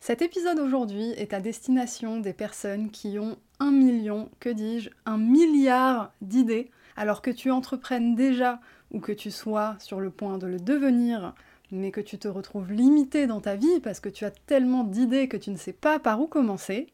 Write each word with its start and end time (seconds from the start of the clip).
Cet 0.00 0.22
épisode 0.22 0.58
aujourd'hui 0.58 1.10
est 1.16 1.34
à 1.34 1.40
destination 1.40 2.20
des 2.20 2.32
personnes 2.32 2.90
qui 2.90 3.18
ont 3.18 3.36
un 3.58 3.72
million, 3.72 4.30
que 4.38 4.48
dis-je, 4.48 4.90
un 5.04 5.18
milliard 5.18 6.12
d'idées, 6.20 6.70
alors 6.96 7.22
que 7.22 7.30
tu 7.30 7.50
entreprennes 7.50 8.14
déjà 8.14 8.60
ou 8.92 9.00
que 9.00 9.12
tu 9.12 9.30
sois 9.30 9.76
sur 9.78 10.00
le 10.00 10.10
point 10.10 10.38
de 10.38 10.46
le 10.46 10.60
devenir, 10.60 11.34
mais 11.72 11.90
que 11.90 12.00
tu 12.00 12.18
te 12.18 12.28
retrouves 12.28 12.72
limité 12.72 13.26
dans 13.26 13.40
ta 13.40 13.56
vie 13.56 13.80
parce 13.82 14.00
que 14.00 14.08
tu 14.08 14.24
as 14.24 14.30
tellement 14.30 14.84
d'idées 14.84 15.28
que 15.28 15.36
tu 15.36 15.50
ne 15.50 15.56
sais 15.56 15.72
pas 15.72 15.98
par 15.98 16.20
où 16.20 16.26
commencer. 16.26 16.86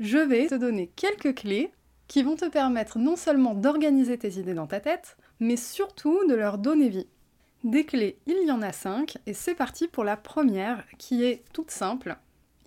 Je 0.00 0.18
vais 0.18 0.46
te 0.46 0.54
donner 0.54 0.90
quelques 0.96 1.34
clés 1.34 1.70
qui 2.06 2.22
vont 2.22 2.36
te 2.36 2.48
permettre 2.48 2.98
non 2.98 3.16
seulement 3.16 3.54
d'organiser 3.54 4.16
tes 4.16 4.38
idées 4.38 4.54
dans 4.54 4.66
ta 4.66 4.80
tête, 4.80 5.18
mais 5.40 5.56
surtout 5.56 6.26
de 6.26 6.34
leur 6.34 6.56
donner 6.56 6.88
vie. 6.88 7.08
Des 7.64 7.84
clés, 7.84 8.18
il 8.26 8.46
y 8.46 8.50
en 8.50 8.62
a 8.62 8.72
cinq, 8.72 9.18
et 9.26 9.34
c'est 9.34 9.54
parti 9.54 9.88
pour 9.88 10.04
la 10.04 10.16
première, 10.16 10.84
qui 10.96 11.24
est 11.24 11.42
toute 11.52 11.70
simple, 11.70 12.16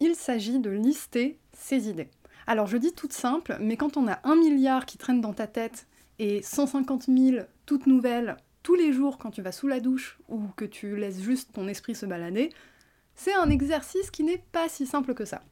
il 0.02 0.16
s'agit 0.16 0.60
de 0.60 0.72
lister 0.72 1.40
ses 1.54 1.88
idées. 1.88 2.10
Alors 2.48 2.66
je 2.68 2.76
dis 2.76 2.91
toute 2.91 3.14
simple, 3.14 3.55
mais 3.62 3.78
quand 3.78 3.96
on 3.98 4.08
a 4.08 4.20
un 4.24 4.36
milliard 4.36 4.85
qui 4.85 4.98
traîne 4.98 5.21
dans 5.21 5.32
ta 5.32 5.48
tête 5.48 5.88
et 6.20 6.41
150 6.41 7.05
000 7.05 7.46
toutes 7.66 7.85
nouvelles 7.85 8.35
tous 8.63 8.76
les 8.76 8.94
jours 8.94 9.18
quand 9.18 9.32
tu 9.32 9.41
vas 9.41 9.52
sous 9.52 9.68
la 9.68 9.79
douche 9.79 10.20
ou 10.27 10.41
que 10.55 10.66
tu 10.66 10.96
laisses 10.96 11.22
juste 11.22 11.54
ton 11.54 11.68
esprit 11.68 11.96
se 11.96 12.05
balader, 12.05 12.52
c'est 13.16 13.34
un 13.34 13.49
exercice 13.49 14.12
qui 14.12 14.24
n'est 14.24 14.44
pas 14.52 14.70
si 14.70 14.85
simple 14.85 15.13
que 15.13 15.26
ça. 15.26 15.44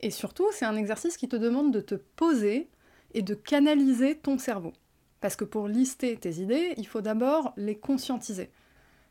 Et 0.00 0.10
surtout, 0.10 0.46
c'est 0.52 0.64
un 0.64 0.76
exercice 0.76 1.16
qui 1.16 1.28
te 1.28 1.36
demande 1.36 1.72
de 1.72 1.80
te 1.80 1.96
poser 1.96 2.68
et 3.14 3.22
de 3.22 3.34
canaliser 3.34 4.16
ton 4.16 4.38
cerveau. 4.38 4.72
Parce 5.20 5.34
que 5.34 5.44
pour 5.44 5.66
lister 5.66 6.16
tes 6.16 6.40
idées, 6.40 6.74
il 6.76 6.86
faut 6.86 7.00
d'abord 7.00 7.52
les 7.56 7.76
conscientiser. 7.76 8.50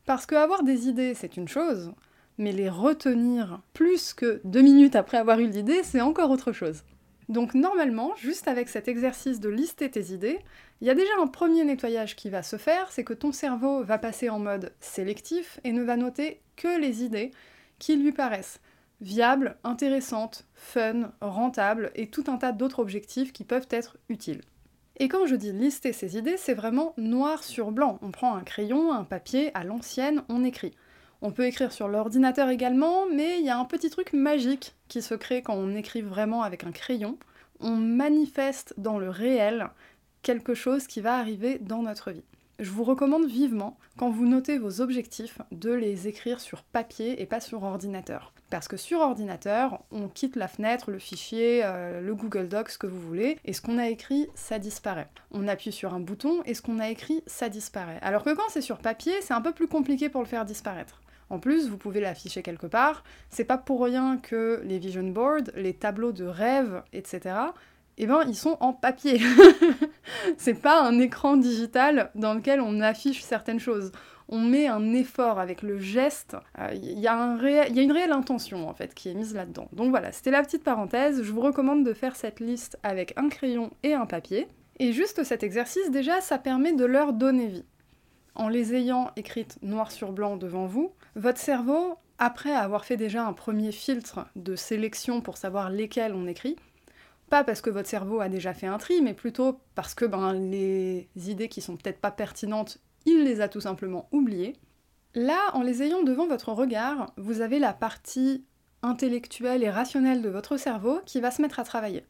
Parce 0.05 0.25
que 0.25 0.35
avoir 0.35 0.63
des 0.63 0.87
idées, 0.87 1.13
c'est 1.13 1.35
une 1.35 1.49
chose, 1.49 1.91
mais 2.37 2.51
les 2.51 2.69
retenir 2.69 3.61
plus 3.73 4.13
que 4.13 4.41
deux 4.43 4.61
minutes 4.61 4.95
après 4.95 5.17
avoir 5.17 5.39
eu 5.39 5.47
l'idée, 5.47 5.81
c'est 5.83 6.01
encore 6.01 6.31
autre 6.31 6.51
chose. 6.51 6.83
Donc 7.29 7.53
normalement, 7.53 8.15
juste 8.15 8.47
avec 8.47 8.69
cet 8.69 8.87
exercice 8.87 9.39
de 9.39 9.49
lister 9.49 9.91
tes 9.91 10.13
idées, 10.13 10.39
il 10.79 10.87
y 10.87 10.89
a 10.89 10.95
déjà 10.95 11.11
un 11.21 11.27
premier 11.27 11.65
nettoyage 11.65 12.15
qui 12.15 12.29
va 12.29 12.43
se 12.43 12.55
faire, 12.55 12.91
c'est 12.91 13.03
que 13.03 13.13
ton 13.13 13.31
cerveau 13.31 13.83
va 13.83 13.97
passer 13.97 14.29
en 14.29 14.39
mode 14.39 14.71
sélectif 14.79 15.59
et 15.63 15.73
ne 15.73 15.83
va 15.83 15.97
noter 15.97 16.39
que 16.55 16.79
les 16.79 17.03
idées 17.03 17.31
qui 17.79 17.97
lui 17.97 18.11
paraissent 18.11 18.59
viables, 19.01 19.57
intéressantes, 19.63 20.45
fun, 20.55 21.11
rentables 21.21 21.91
et 21.95 22.07
tout 22.07 22.23
un 22.27 22.37
tas 22.37 22.51
d'autres 22.51 22.79
objectifs 22.79 23.33
qui 23.33 23.43
peuvent 23.43 23.67
être 23.69 23.97
utiles. 24.09 24.41
Et 24.99 25.07
quand 25.07 25.27
je 25.27 25.35
dis 25.35 25.51
lister 25.51 25.93
ses 25.93 26.17
idées, 26.17 26.37
c'est 26.37 26.55
vraiment 26.55 26.93
noir 26.97 27.43
sur 27.43 27.71
blanc. 27.71 27.99
On 28.01 28.09
prend 28.09 28.35
un 28.35 28.41
crayon, 28.41 28.91
un 28.91 29.03
papier, 29.03 29.51
à 29.53 29.63
l'ancienne, 29.63 30.23
on 30.29 30.43
écrit. 30.43 30.73
On 31.21 31.31
peut 31.31 31.45
écrire 31.45 31.71
sur 31.71 31.87
l'ordinateur 31.87 32.49
également, 32.49 33.05
mais 33.11 33.39
il 33.39 33.45
y 33.45 33.49
a 33.49 33.57
un 33.57 33.65
petit 33.65 33.89
truc 33.89 34.13
magique 34.13 34.75
qui 34.87 35.01
se 35.01 35.15
crée 35.15 35.41
quand 35.41 35.55
on 35.55 35.75
écrit 35.75 36.01
vraiment 36.01 36.43
avec 36.43 36.63
un 36.63 36.71
crayon. 36.71 37.17
On 37.59 37.75
manifeste 37.75 38.75
dans 38.77 38.99
le 38.99 39.09
réel 39.09 39.67
quelque 40.21 40.53
chose 40.53 40.85
qui 40.85 41.01
va 41.01 41.17
arriver 41.17 41.57
dans 41.59 41.81
notre 41.81 42.11
vie. 42.11 42.23
Je 42.59 42.71
vous 42.71 42.83
recommande 42.83 43.27
vivement, 43.27 43.77
quand 43.97 44.09
vous 44.09 44.27
notez 44.27 44.57
vos 44.57 44.81
objectifs, 44.81 45.39
de 45.51 45.71
les 45.71 46.07
écrire 46.07 46.39
sur 46.39 46.63
papier 46.63 47.21
et 47.21 47.25
pas 47.25 47.39
sur 47.39 47.63
ordinateur. 47.63 48.33
Parce 48.49 48.67
que 48.67 48.77
sur 48.77 48.99
ordinateur, 48.99 49.83
on 49.91 50.07
quitte 50.07 50.35
la 50.35 50.47
fenêtre, 50.47 50.89
le 50.89 50.99
fichier, 50.99 51.61
euh, 51.63 52.01
le 52.01 52.15
Google 52.15 52.47
Docs, 52.47 52.71
ce 52.71 52.77
que 52.77 52.87
vous 52.87 52.99
voulez, 52.99 53.37
et 53.45 53.53
ce 53.53 53.61
qu'on 53.61 53.77
a 53.77 53.89
écrit, 53.89 54.27
ça 54.35 54.57
disparaît. 54.57 55.09
On 55.31 55.47
appuie 55.47 55.71
sur 55.71 55.93
un 55.93 55.99
bouton 55.99 56.41
et 56.45 56.53
ce 56.53 56.61
qu'on 56.61 56.79
a 56.79 56.89
écrit, 56.89 57.21
ça 57.25 57.49
disparaît. 57.49 57.99
Alors 58.01 58.23
que 58.23 58.33
quand 58.33 58.49
c'est 58.49 58.61
sur 58.61 58.79
papier, 58.79 59.13
c'est 59.21 59.33
un 59.33 59.41
peu 59.41 59.51
plus 59.51 59.67
compliqué 59.67 60.09
pour 60.09 60.21
le 60.21 60.27
faire 60.27 60.45
disparaître. 60.45 61.01
En 61.29 61.39
plus, 61.39 61.69
vous 61.69 61.77
pouvez 61.77 61.99
l'afficher 61.99 62.41
quelque 62.41 62.67
part. 62.67 63.03
C'est 63.29 63.43
pas 63.43 63.57
pour 63.57 63.83
rien 63.83 64.17
que 64.17 64.61
les 64.63 64.79
vision 64.79 65.03
boards, 65.03 65.51
les 65.55 65.73
tableaux 65.73 66.11
de 66.11 66.25
rêve, 66.25 66.83
etc., 66.93 67.35
eh 67.99 68.05
ben, 68.05 68.21
ils 68.27 68.35
sont 68.35 68.57
en 68.59 68.73
papier. 68.73 69.19
c'est 70.37 70.53
pas 70.53 70.81
un 70.81 70.99
écran 70.99 71.35
digital 71.35 72.11
dans 72.13 72.35
lequel 72.35 72.61
on 72.61 72.79
affiche 72.79 73.23
certaines 73.23 73.59
choses. 73.59 73.91
On 74.29 74.39
met 74.39 74.67
un 74.67 74.93
effort 74.93 75.39
avec 75.39 75.63
le 75.63 75.79
geste. 75.79 76.37
Euh, 76.59 76.69
il 76.73 76.99
y, 76.99 77.07
a 77.07 77.15
une 77.15 77.91
réelle 77.91 78.11
intention 78.11 78.69
en 78.69 78.73
fait 78.73 78.93
qui 78.93 79.09
est 79.09 79.15
mise 79.15 79.33
là-dedans. 79.33 79.67
Donc 79.71 79.89
voilà, 79.89 80.11
c'était 80.11 80.31
la 80.31 80.43
petite 80.43 80.63
parenthèse. 80.63 81.23
Je 81.23 81.31
vous 81.31 81.41
recommande 81.41 81.83
de 81.83 81.93
faire 81.93 82.15
cette 82.15 82.39
liste 82.39 82.77
avec 82.83 83.13
un 83.17 83.29
crayon 83.29 83.71
et 83.81 83.93
un 83.95 84.05
papier. 84.05 84.47
Et 84.79 84.91
juste 84.91 85.23
cet 85.23 85.41
exercice, 85.41 85.89
déjà, 85.89 86.21
ça 86.21 86.37
permet 86.37 86.73
de 86.73 86.85
leur 86.85 87.13
donner 87.13 87.47
vie 87.47 87.65
en 88.35 88.49
les 88.49 88.75
ayant 88.75 89.09
écrites 89.15 89.57
noir 89.63 89.91
sur 89.91 90.11
blanc 90.11 90.37
devant 90.37 90.67
vous, 90.67 90.93
votre 91.17 91.39
cerveau, 91.39 91.97
après 92.19 92.53
avoir 92.53 92.85
fait 92.85 92.95
déjà 92.95 93.25
un 93.25 93.33
premier 93.33 93.71
filtre 93.71 94.27
de 94.35 94.55
sélection 94.55 95.19
pour 95.19 95.37
savoir 95.37 95.69
lesquels 95.69 96.13
on 96.13 96.27
écrit, 96.27 96.55
pas 97.29 97.43
parce 97.43 97.61
que 97.61 97.69
votre 97.69 97.89
cerveau 97.89 98.21
a 98.21 98.29
déjà 98.29 98.53
fait 98.53 98.67
un 98.67 98.77
tri, 98.77 99.01
mais 99.01 99.13
plutôt 99.13 99.59
parce 99.75 99.93
que 99.93 100.05
ben, 100.05 100.33
les 100.33 101.09
idées 101.15 101.49
qui 101.49 101.59
sont 101.59 101.75
peut-être 101.75 101.99
pas 101.99 102.11
pertinentes, 102.11 102.79
il 103.05 103.23
les 103.23 103.41
a 103.41 103.49
tout 103.49 103.61
simplement 103.61 104.07
oubliées. 104.11 104.53
Là, 105.15 105.39
en 105.53 105.63
les 105.63 105.83
ayant 105.83 106.03
devant 106.03 106.27
votre 106.27 106.51
regard, 106.53 107.11
vous 107.17 107.41
avez 107.41 107.59
la 107.59 107.73
partie 107.73 108.45
intellectuelle 108.83 109.63
et 109.63 109.69
rationnelle 109.71 110.21
de 110.21 110.29
votre 110.29 110.57
cerveau 110.57 111.01
qui 111.05 111.19
va 111.19 111.31
se 111.31 111.41
mettre 111.41 111.59
à 111.59 111.63
travailler 111.63 112.05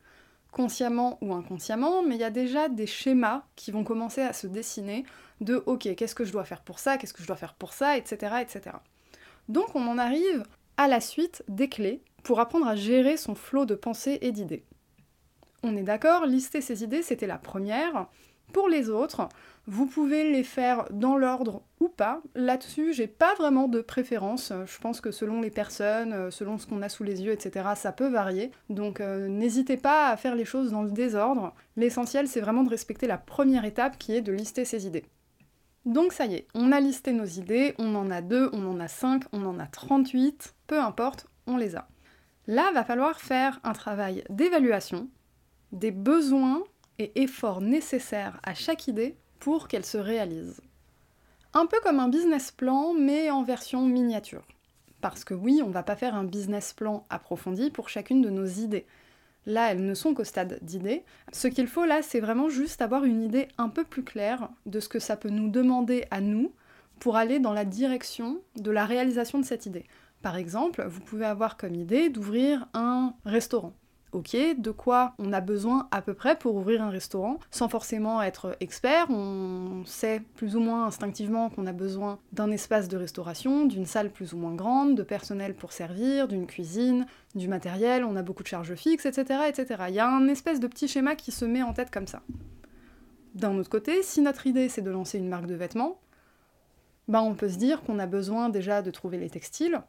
consciemment 0.52 1.18
ou 1.22 1.34
inconsciemment, 1.34 2.04
mais 2.04 2.16
il 2.16 2.22
y 2.22 2.24
a 2.24 2.30
déjà 2.30 2.68
des 2.68 2.88
schémas 2.88 3.44
qui 3.56 3.72
vont 3.72 3.84
commencer 3.84 4.22
à 4.22 4.34
se 4.34 4.48
dessiner 4.48 5.06
de 5.40 5.62
ok, 5.66 5.96
qu'est-ce 5.96 6.16
que 6.16 6.26
je 6.26 6.32
dois 6.32 6.46
faire 6.46 6.62
pour 6.62 6.80
ça, 6.80 6.98
qu'est-ce 6.98 7.14
que 7.14 7.22
je 7.22 7.28
dois 7.28 7.36
faire 7.36 7.54
pour 7.54 7.74
ça, 7.74 7.96
etc., 7.98 8.38
etc. 8.42 8.78
Donc 9.50 9.76
on 9.76 9.88
en 9.88 9.98
arrive 9.98 10.44
à 10.78 10.88
la 10.88 11.00
suite 11.00 11.44
des 11.48 11.70
clés 11.70 12.02
pour 12.24 12.40
apprendre 12.40 12.68
à 12.68 12.76
gérer 12.76 13.18
son 13.18 13.36
flot 13.36 13.66
de 13.66 13.76
pensées 13.76 14.20
et 14.22 14.32
d'idées. 14.32 14.64
On 15.64 15.76
est 15.76 15.84
d'accord, 15.84 16.26
lister 16.26 16.62
ses 16.62 16.84
idées, 16.84 17.02
c'était 17.02 17.28
la 17.28 17.38
première. 17.38 18.08
Pour 18.54 18.70
les 18.70 18.90
autres, 18.90 19.28
vous 19.66 19.86
pouvez 19.86 20.32
les 20.32 20.44
faire 20.44 20.86
dans 20.92 21.18
l'ordre 21.18 21.64
ou 21.82 21.90
pas. 21.90 22.22
Là-dessus, 22.36 22.94
j'ai 22.94 23.08
pas 23.08 23.34
vraiment 23.36 23.68
de 23.68 23.82
préférence. 23.82 24.54
Je 24.66 24.78
pense 24.80 25.02
que 25.02 25.12
selon 25.12 25.42
les 25.42 25.50
personnes, 25.50 26.32
selon 26.32 26.58
ce 26.58 26.66
qu'on 26.66 26.82
a 26.82 26.90
sous 26.90 27.04
les 27.04 27.22
yeux, 27.22 27.34
etc., 27.34 27.70
ça 27.76 27.92
peut 27.92 28.08
varier. 28.08 28.52
Donc 28.70 29.02
euh, 29.02 29.28
n'hésitez 29.28 29.76
pas 29.76 30.10
à 30.10 30.18
faire 30.18 30.36
les 30.36 30.46
choses 30.46 30.72
dans 30.72 30.84
le 30.84 30.92
désordre. 30.92 31.54
L'essentiel, 31.76 32.28
c'est 32.28 32.42
vraiment 32.42 32.64
de 32.64 32.70
respecter 32.70 33.08
la 33.08 33.18
première 33.18 33.66
étape 33.66 33.98
qui 33.98 34.16
est 34.16 34.22
de 34.22 34.32
lister 34.32 34.64
ses 34.64 34.88
idées. 34.88 35.06
Donc 35.88 36.12
ça 36.12 36.26
y 36.26 36.36
est, 36.36 36.48
on 36.54 36.74
a 36.74 36.82
listé 36.82 37.14
nos 37.14 37.24
idées, 37.26 37.74
on 37.80 37.96
en 37.96 38.12
a 38.12 38.22
deux, 38.22 38.50
on 38.52 38.68
en 38.68 38.78
a 38.82 38.90
cinq, 38.90 39.24
on 39.32 39.46
en 39.46 39.58
a 39.58 39.68
38, 39.68 40.54
peu 40.68 40.82
importe, 40.82 41.28
on 41.48 41.56
les 41.56 41.78
a. 41.78 41.88
Là, 42.46 42.74
va 42.74 42.84
falloir 42.84 43.22
faire 43.22 43.62
un 43.64 43.72
travail 43.72 44.26
d'évaluation 44.30 45.08
des 45.72 45.92
besoins 45.92 46.62
et 47.00 47.22
efforts 47.22 47.62
nécessaires 47.62 48.42
à 48.44 48.54
chaque 48.54 48.90
idée 48.90 49.16
pour 49.40 49.70
qu'elle 49.70 49.86
se 49.86 49.98
réalise. 49.98 50.60
Un 51.54 51.68
peu 51.68 51.78
comme 51.82 52.02
un 52.02 52.10
business 52.10 52.52
plan, 52.52 52.94
mais 52.94 53.32
en 53.32 53.44
version 53.44 53.86
miniature. 53.86 54.46
Parce 55.00 55.24
que 55.24 55.34
oui, 55.34 55.62
on 55.64 55.70
va 55.70 55.84
pas 55.84 55.96
faire 55.96 56.16
un 56.16 56.26
business 56.26 56.74
plan 56.74 57.06
approfondi 57.10 57.72
pour 57.72 57.88
chacune 57.88 58.22
de 58.22 58.30
nos 58.30 58.46
idées. 58.46 58.86
Là, 59.48 59.72
elles 59.72 59.84
ne 59.84 59.94
sont 59.94 60.14
qu'au 60.14 60.26
stade 60.26 60.60
d'idées. 60.62 61.04
Ce 61.32 61.48
qu'il 61.48 61.68
faut 61.68 61.86
là, 61.86 62.02
c'est 62.02 62.20
vraiment 62.20 62.50
juste 62.50 62.82
avoir 62.82 63.06
une 63.06 63.24
idée 63.24 63.48
un 63.58 63.70
peu 63.70 63.86
plus 63.86 64.04
claire 64.04 64.50
de 64.66 64.82
ce 64.82 64.90
que 64.90 65.00
ça 65.00 65.16
peut 65.16 65.30
nous 65.30 65.50
demander 65.50 66.06
à 66.12 66.20
nous 66.20 66.52
pour 67.00 67.16
aller 67.16 67.40
dans 67.40 67.54
la 67.54 67.64
direction 67.64 68.42
de 68.58 68.72
la 68.72 68.86
réalisation 68.86 69.40
de 69.40 69.46
cette 69.46 69.66
idée. 69.66 69.86
Par 70.22 70.36
exemple, 70.36 70.86
vous 70.90 71.00
pouvez 71.00 71.26
avoir 71.26 71.56
comme 71.56 71.76
idée 71.76 72.10
d'ouvrir 72.10 72.68
un 72.74 73.14
restaurant 73.26 73.74
de 74.22 74.72
quoi 74.72 75.14
on 75.20 75.34
a 75.34 75.42
besoin 75.42 75.88
à 75.92 76.02
peu 76.02 76.14
près 76.14 76.38
pour 76.38 76.56
ouvrir 76.56 76.82
un 76.82 76.90
restaurant, 76.90 77.40
sans 77.52 77.70
forcément 77.70 78.22
être 78.22 78.56
expert, 78.60 79.10
on 79.10 79.84
sait 79.86 80.22
plus 80.36 80.56
ou 80.56 80.60
moins 80.60 80.86
instinctivement 80.86 81.50
qu'on 81.50 81.66
a 81.66 81.74
besoin 81.74 82.20
d'un 82.34 82.52
espace 82.52 82.88
de 82.88 82.98
restauration, 82.98 83.66
d'une 83.66 83.86
salle 83.86 84.12
plus 84.12 84.34
ou 84.34 84.38
moins 84.38 84.56
grande, 84.56 84.96
de 84.96 85.04
personnel 85.04 85.54
pour 85.54 85.72
servir, 85.72 86.28
d'une 86.28 86.48
cuisine, 86.48 87.06
du 87.36 87.48
matériel, 87.48 88.04
on 88.04 88.16
a 88.16 88.24
beaucoup 88.24 88.44
de 88.44 88.48
charges 88.48 88.76
fixes, 88.76 89.06
etc. 89.06 89.42
etc. 89.48 89.84
Il 89.90 89.96
y 89.96 90.00
a 90.00 90.08
un 90.08 90.28
espèce 90.28 90.60
de 90.60 90.68
petit 90.68 90.88
schéma 90.88 91.16
qui 91.16 91.32
se 91.32 91.46
met 91.46 91.62
en 91.62 91.74
tête 91.74 91.92
comme 91.92 92.08
ça. 92.08 92.22
D'un 93.36 93.58
autre 93.58 93.70
côté, 93.70 94.02
si 94.04 94.22
notre 94.22 94.48
idée 94.48 94.70
c'est 94.70 94.82
de 94.82 94.92
lancer 94.92 95.20
une 95.20 95.30
marque 95.30 95.46
de 95.46 95.56
vêtements, 95.56 96.00
bah 97.08 97.22
on 97.22 97.36
peut 97.36 97.50
se 97.50 97.58
dire 97.58 97.84
qu'on 97.84 98.00
a 98.00 98.08
besoin 98.08 98.50
déjà 98.50 98.82
de 98.82 98.92
trouver 98.92 99.18
les 99.18 99.30
textiles, 99.30 99.82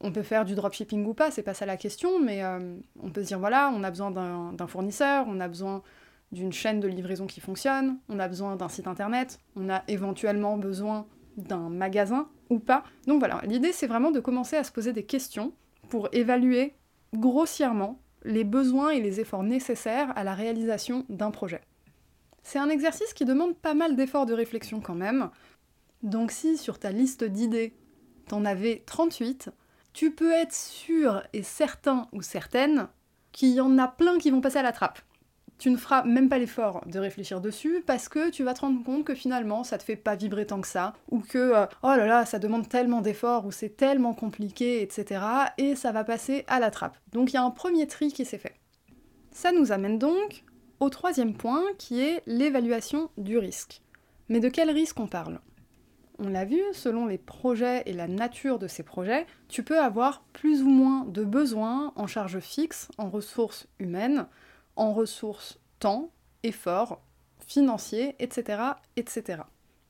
On 0.00 0.12
peut 0.12 0.22
faire 0.22 0.44
du 0.44 0.54
dropshipping 0.54 1.04
ou 1.06 1.14
pas, 1.14 1.30
c'est 1.30 1.42
pas 1.42 1.54
ça 1.54 1.66
la 1.66 1.76
question, 1.76 2.20
mais 2.20 2.44
euh, 2.44 2.76
on 3.02 3.10
peut 3.10 3.22
se 3.22 3.28
dire 3.28 3.38
voilà, 3.38 3.72
on 3.74 3.82
a 3.82 3.90
besoin 3.90 4.10
d'un 4.10 4.66
fournisseur, 4.66 5.26
on 5.28 5.40
a 5.40 5.48
besoin 5.48 5.82
d'une 6.30 6.52
chaîne 6.52 6.78
de 6.78 6.86
livraison 6.86 7.26
qui 7.26 7.40
fonctionne, 7.40 7.98
on 8.08 8.18
a 8.18 8.28
besoin 8.28 8.56
d'un 8.56 8.68
site 8.68 8.86
internet, 8.86 9.40
on 9.56 9.68
a 9.68 9.82
éventuellement 9.88 10.56
besoin 10.56 11.06
d'un 11.36 11.68
magasin 11.68 12.28
ou 12.50 12.58
pas. 12.58 12.84
Donc 13.06 13.18
voilà, 13.18 13.40
l'idée 13.44 13.72
c'est 13.72 13.86
vraiment 13.86 14.10
de 14.10 14.20
commencer 14.20 14.56
à 14.56 14.64
se 14.64 14.70
poser 14.70 14.92
des 14.92 15.04
questions 15.04 15.52
pour 15.88 16.08
évaluer 16.12 16.74
grossièrement 17.14 18.00
les 18.24 18.44
besoins 18.44 18.90
et 18.90 19.00
les 19.00 19.20
efforts 19.20 19.42
nécessaires 19.42 20.12
à 20.16 20.24
la 20.24 20.34
réalisation 20.34 21.06
d'un 21.08 21.30
projet. 21.30 21.62
C'est 22.42 22.58
un 22.58 22.68
exercice 22.68 23.12
qui 23.14 23.24
demande 23.24 23.56
pas 23.56 23.74
mal 23.74 23.96
d'efforts 23.96 24.26
de 24.26 24.34
réflexion 24.34 24.80
quand 24.80 24.94
même. 24.94 25.30
Donc 26.02 26.30
si 26.30 26.56
sur 26.56 26.78
ta 26.78 26.90
liste 26.92 27.24
d'idées, 27.24 27.74
t'en 28.26 28.44
avais 28.44 28.82
38, 28.86 29.50
tu 29.92 30.10
peux 30.10 30.32
être 30.32 30.54
sûr 30.54 31.22
et 31.32 31.42
certain 31.42 32.08
ou 32.12 32.22
certaine 32.22 32.88
qu'il 33.32 33.50
y 33.50 33.60
en 33.60 33.78
a 33.78 33.88
plein 33.88 34.18
qui 34.18 34.30
vont 34.30 34.40
passer 34.40 34.58
à 34.58 34.62
la 34.62 34.72
trappe 34.72 35.00
tu 35.58 35.70
ne 35.70 35.76
feras 35.76 36.04
même 36.04 36.28
pas 36.28 36.38
l'effort 36.38 36.82
de 36.86 36.98
réfléchir 36.98 37.40
dessus 37.40 37.82
parce 37.84 38.08
que 38.08 38.30
tu 38.30 38.44
vas 38.44 38.54
te 38.54 38.60
rendre 38.60 38.82
compte 38.84 39.04
que 39.04 39.14
finalement 39.14 39.64
ça 39.64 39.76
te 39.76 39.82
fait 39.82 39.96
pas 39.96 40.14
vibrer 40.14 40.46
tant 40.46 40.60
que 40.60 40.68
ça, 40.68 40.94
ou 41.10 41.18
que 41.18 41.38
euh, 41.38 41.66
oh 41.82 41.88
là 41.88 42.06
là, 42.06 42.24
ça 42.24 42.38
demande 42.38 42.68
tellement 42.68 43.00
d'efforts, 43.00 43.44
ou 43.44 43.50
c'est 43.50 43.76
tellement 43.76 44.14
compliqué, 44.14 44.82
etc. 44.82 45.20
Et 45.58 45.74
ça 45.74 45.92
va 45.92 46.04
passer 46.04 46.44
à 46.46 46.60
la 46.60 46.70
trappe. 46.70 46.96
Donc 47.12 47.32
il 47.32 47.34
y 47.34 47.38
a 47.38 47.42
un 47.42 47.50
premier 47.50 47.86
tri 47.86 48.12
qui 48.12 48.24
s'est 48.24 48.38
fait. 48.38 48.54
Ça 49.32 49.52
nous 49.52 49.72
amène 49.72 49.98
donc 49.98 50.44
au 50.80 50.90
troisième 50.90 51.34
point 51.34 51.64
qui 51.76 52.00
est 52.00 52.22
l'évaluation 52.26 53.10
du 53.18 53.36
risque. 53.36 53.82
Mais 54.28 54.40
de 54.40 54.48
quel 54.48 54.70
risque 54.70 55.00
on 55.00 55.08
parle? 55.08 55.40
On 56.18 56.28
l'a 56.28 56.44
vu, 56.44 56.60
selon 56.72 57.06
les 57.06 57.18
projets 57.18 57.82
et 57.86 57.92
la 57.92 58.08
nature 58.08 58.58
de 58.58 58.66
ces 58.66 58.82
projets, 58.82 59.26
tu 59.48 59.62
peux 59.62 59.78
avoir 59.78 60.22
plus 60.32 60.62
ou 60.62 60.68
moins 60.68 61.04
de 61.04 61.24
besoins 61.24 61.92
en 61.96 62.06
charge 62.06 62.40
fixe, 62.40 62.88
en 62.98 63.08
ressources 63.08 63.68
humaines, 63.78 64.26
en 64.76 64.92
ressources 64.92 65.58
temps, 65.78 66.10
efforts, 66.42 67.00
financiers, 67.46 68.16
etc. 68.18 68.62
etc. 68.96 69.42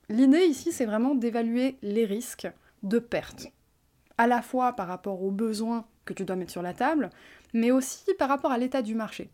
L'idée 0.07 0.45
ici, 0.45 0.71
c'est 0.71 0.85
vraiment 0.85 1.15
d'évaluer 1.15 1.77
les 1.81 2.05
risques 2.05 2.49
de 2.83 2.99
perte, 2.99 3.47
à 4.17 4.27
la 4.27 4.41
fois 4.41 4.73
par 4.73 4.87
rapport 4.87 5.23
aux 5.23 5.31
besoins 5.31 5.85
que 6.05 6.13
tu 6.13 6.25
dois 6.25 6.35
mettre 6.35 6.51
sur 6.51 6.61
la 6.61 6.73
table, 6.73 7.09
mais 7.53 7.71
aussi 7.71 8.05
par 8.17 8.29
rapport 8.29 8.51
à 8.51 8.57
l'état 8.57 8.81
du 8.81 8.95
marché. 8.95 9.29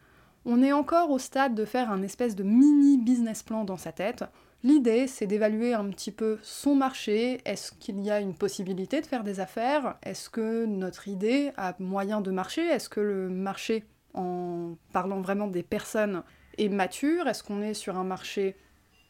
On 0.45 0.62
est 0.62 0.74
encore 0.74 1.09
au 1.12 1.19
stade 1.19 1.56
de 1.56 1.65
faire 1.65 1.91
un 1.91 2.03
espèce 2.03 2.36
de 2.36 2.44
mini 2.44 2.98
business 2.98 3.44
plan 3.44 3.63
dans 3.63 3.77
sa 3.77 3.91
tête. 3.91 4.25
L'idée, 4.65 5.06
c'est 5.06 5.27
d'évaluer 5.27 5.75
un 5.75 5.88
petit 5.91 6.12
peu 6.12 6.39
son 6.41 6.73
marché. 6.73 7.39
Est-ce 7.45 7.71
qu'il 7.73 8.01
y 8.01 8.09
a 8.09 8.19
une 8.19 8.33
possibilité 8.33 9.00
de 9.00 9.06
faire 9.06 9.23
des 9.23 9.39
affaires? 9.39 9.95
Est-ce 10.01 10.27
que 10.27 10.65
notre 10.65 11.07
idée 11.07 11.51
a 11.56 11.75
moyen 11.77 12.19
de 12.19 12.31
marcher? 12.31 12.65
Est-ce 12.65 12.89
que 12.89 13.00
le 13.00 13.29
marché 13.29 13.83
en 14.15 14.73
parlant 14.91 15.21
vraiment 15.21 15.45
des 15.45 15.62
personnes 15.62 16.23
et 16.57 16.67
matures 16.67 17.27
Est-ce 17.27 17.44
qu'on 17.44 17.62
est 17.62 17.75
sur 17.75 17.95
un 17.95 18.03
marché 18.03 18.56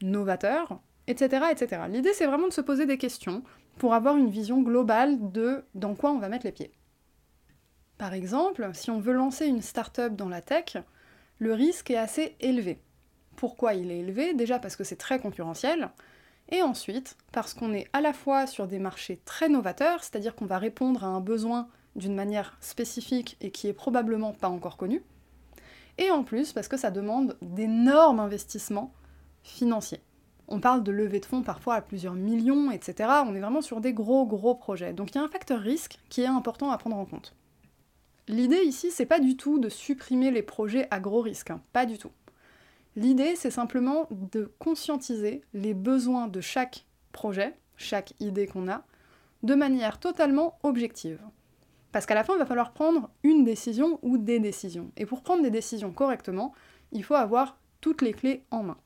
novateur? 0.01 0.81
Etc. 1.07 1.41
etc. 1.49 1.83
L'idée, 1.87 2.11
c'est 2.11 2.25
vraiment 2.25 2.49
de 2.49 2.53
se 2.53 2.59
poser 2.59 2.85
des 2.85 2.97
questions 2.97 3.41
pour 3.77 3.93
avoir 3.93 4.17
une 4.17 4.29
vision 4.29 4.61
globale 4.61 5.31
de 5.31 5.63
dans 5.73 5.95
quoi 5.95 6.11
on 6.11 6.19
va 6.19 6.27
mettre 6.27 6.45
les 6.45 6.51
pieds. 6.51 6.73
Par 7.97 8.13
exemple, 8.13 8.71
si 8.73 8.91
on 8.91 8.99
veut 8.99 9.13
lancer 9.13 9.45
une 9.45 9.61
start-up 9.61 10.17
dans 10.17 10.27
la 10.27 10.41
tech, 10.41 10.75
le 11.39 11.53
risque 11.53 11.91
est 11.91 11.97
assez 11.97 12.35
élevé. 12.41 12.81
Pourquoi 13.35 13.73
il 13.73 13.91
est 13.91 13.99
élevé 13.99 14.33
Déjà 14.33 14.59
parce 14.59 14.75
que 14.75 14.83
c'est 14.83 14.95
très 14.95 15.19
concurrentiel, 15.19 15.89
et 16.49 16.61
ensuite 16.61 17.17
parce 17.31 17.53
qu'on 17.53 17.73
est 17.73 17.87
à 17.93 18.01
la 18.01 18.13
fois 18.13 18.47
sur 18.47 18.67
des 18.67 18.79
marchés 18.79 19.19
très 19.25 19.49
novateurs, 19.49 20.03
c'est-à-dire 20.03 20.35
qu'on 20.35 20.45
va 20.45 20.57
répondre 20.57 21.03
à 21.03 21.07
un 21.07 21.21
besoin 21.21 21.67
d'une 21.95 22.15
manière 22.15 22.57
spécifique 22.59 23.37
et 23.41 23.51
qui 23.51 23.67
est 23.67 23.73
probablement 23.73 24.33
pas 24.33 24.49
encore 24.49 24.77
connue. 24.77 25.03
Et 25.97 26.11
en 26.11 26.23
plus, 26.23 26.51
parce 26.51 26.67
que 26.67 26.77
ça 26.77 26.91
demande 26.91 27.37
d'énormes 27.41 28.19
investissements 28.19 28.93
financiers. 29.43 30.01
On 30.47 30.59
parle 30.59 30.83
de 30.83 30.91
levée 30.91 31.19
de 31.19 31.25
fonds 31.25 31.41
parfois 31.41 31.75
à 31.75 31.81
plusieurs 31.81 32.13
millions, 32.13 32.69
etc. 32.69 33.09
On 33.25 33.33
est 33.33 33.39
vraiment 33.39 33.61
sur 33.61 33.81
des 33.81 33.93
gros 33.93 34.25
gros 34.25 34.55
projets. 34.55 34.93
Donc 34.93 35.11
il 35.11 35.15
y 35.15 35.17
a 35.21 35.23
un 35.23 35.29
facteur 35.29 35.59
risque 35.59 35.97
qui 36.09 36.21
est 36.21 36.27
important 36.27 36.69
à 36.69 36.77
prendre 36.77 36.97
en 36.97 37.05
compte. 37.05 37.33
L'idée 38.27 38.63
ici, 38.63 38.91
c'est 38.91 39.05
pas 39.05 39.19
du 39.19 39.37
tout 39.37 39.59
de 39.59 39.69
supprimer 39.69 40.31
les 40.31 40.43
projets 40.43 40.87
à 40.91 40.99
gros 40.99 41.21
risque, 41.21 41.51
hein. 41.51 41.61
pas 41.73 41.85
du 41.85 41.97
tout. 41.97 42.11
L'idée, 42.95 43.35
c'est 43.35 43.51
simplement 43.51 44.07
de 44.11 44.51
conscientiser 44.59 45.41
les 45.53 45.73
besoins 45.73 46.27
de 46.27 46.39
chaque 46.41 46.85
projet, 47.11 47.57
chaque 47.75 48.13
idée 48.19 48.47
qu'on 48.47 48.69
a, 48.69 48.85
de 49.43 49.53
manière 49.55 49.99
totalement 49.99 50.57
objective. 50.63 51.19
Parce 51.91 52.05
qu'à 52.05 52.15
la 52.15 52.23
fin, 52.23 52.33
il 52.33 52.39
va 52.39 52.45
falloir 52.45 52.73
prendre 52.73 53.09
une 53.23 53.43
décision 53.43 53.99
ou 54.01 54.17
des 54.17 54.39
décisions. 54.39 54.91
Et 54.97 55.05
pour 55.05 55.21
prendre 55.21 55.43
des 55.43 55.51
décisions 55.51 55.91
correctement, 55.91 56.53
il 56.91 57.03
faut 57.03 57.15
avoir 57.15 57.57
toutes 57.81 58.01
les 58.01 58.13
clés 58.13 58.43
en 58.51 58.63
main. 58.63 58.77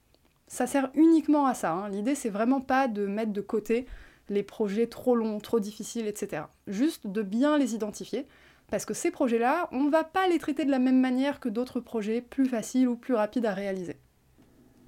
Ça 0.47 0.67
sert 0.67 0.91
uniquement 0.95 1.45
à 1.45 1.53
ça. 1.53 1.71
Hein. 1.71 1.89
L'idée, 1.89 2.15
c'est 2.15 2.29
vraiment 2.29 2.61
pas 2.61 2.87
de 2.87 3.05
mettre 3.05 3.31
de 3.31 3.41
côté 3.41 3.85
les 4.29 4.43
projets 4.43 4.87
trop 4.87 5.15
longs, 5.15 5.39
trop 5.39 5.59
difficiles, 5.59 6.07
etc. 6.07 6.43
Juste 6.67 7.07
de 7.07 7.21
bien 7.21 7.57
les 7.57 7.75
identifier. 7.75 8.27
Parce 8.71 8.85
que 8.85 8.93
ces 8.93 9.11
projets-là, 9.11 9.67
on 9.71 9.83
ne 9.83 9.89
va 9.89 10.03
pas 10.03 10.27
les 10.27 10.39
traiter 10.39 10.65
de 10.65 10.71
la 10.71 10.79
même 10.79 10.99
manière 10.99 11.39
que 11.39 11.49
d'autres 11.49 11.79
projets 11.79 12.21
plus 12.21 12.47
faciles 12.47 12.87
ou 12.87 12.95
plus 12.95 13.15
rapides 13.15 13.45
à 13.45 13.53
réaliser. 13.53 13.97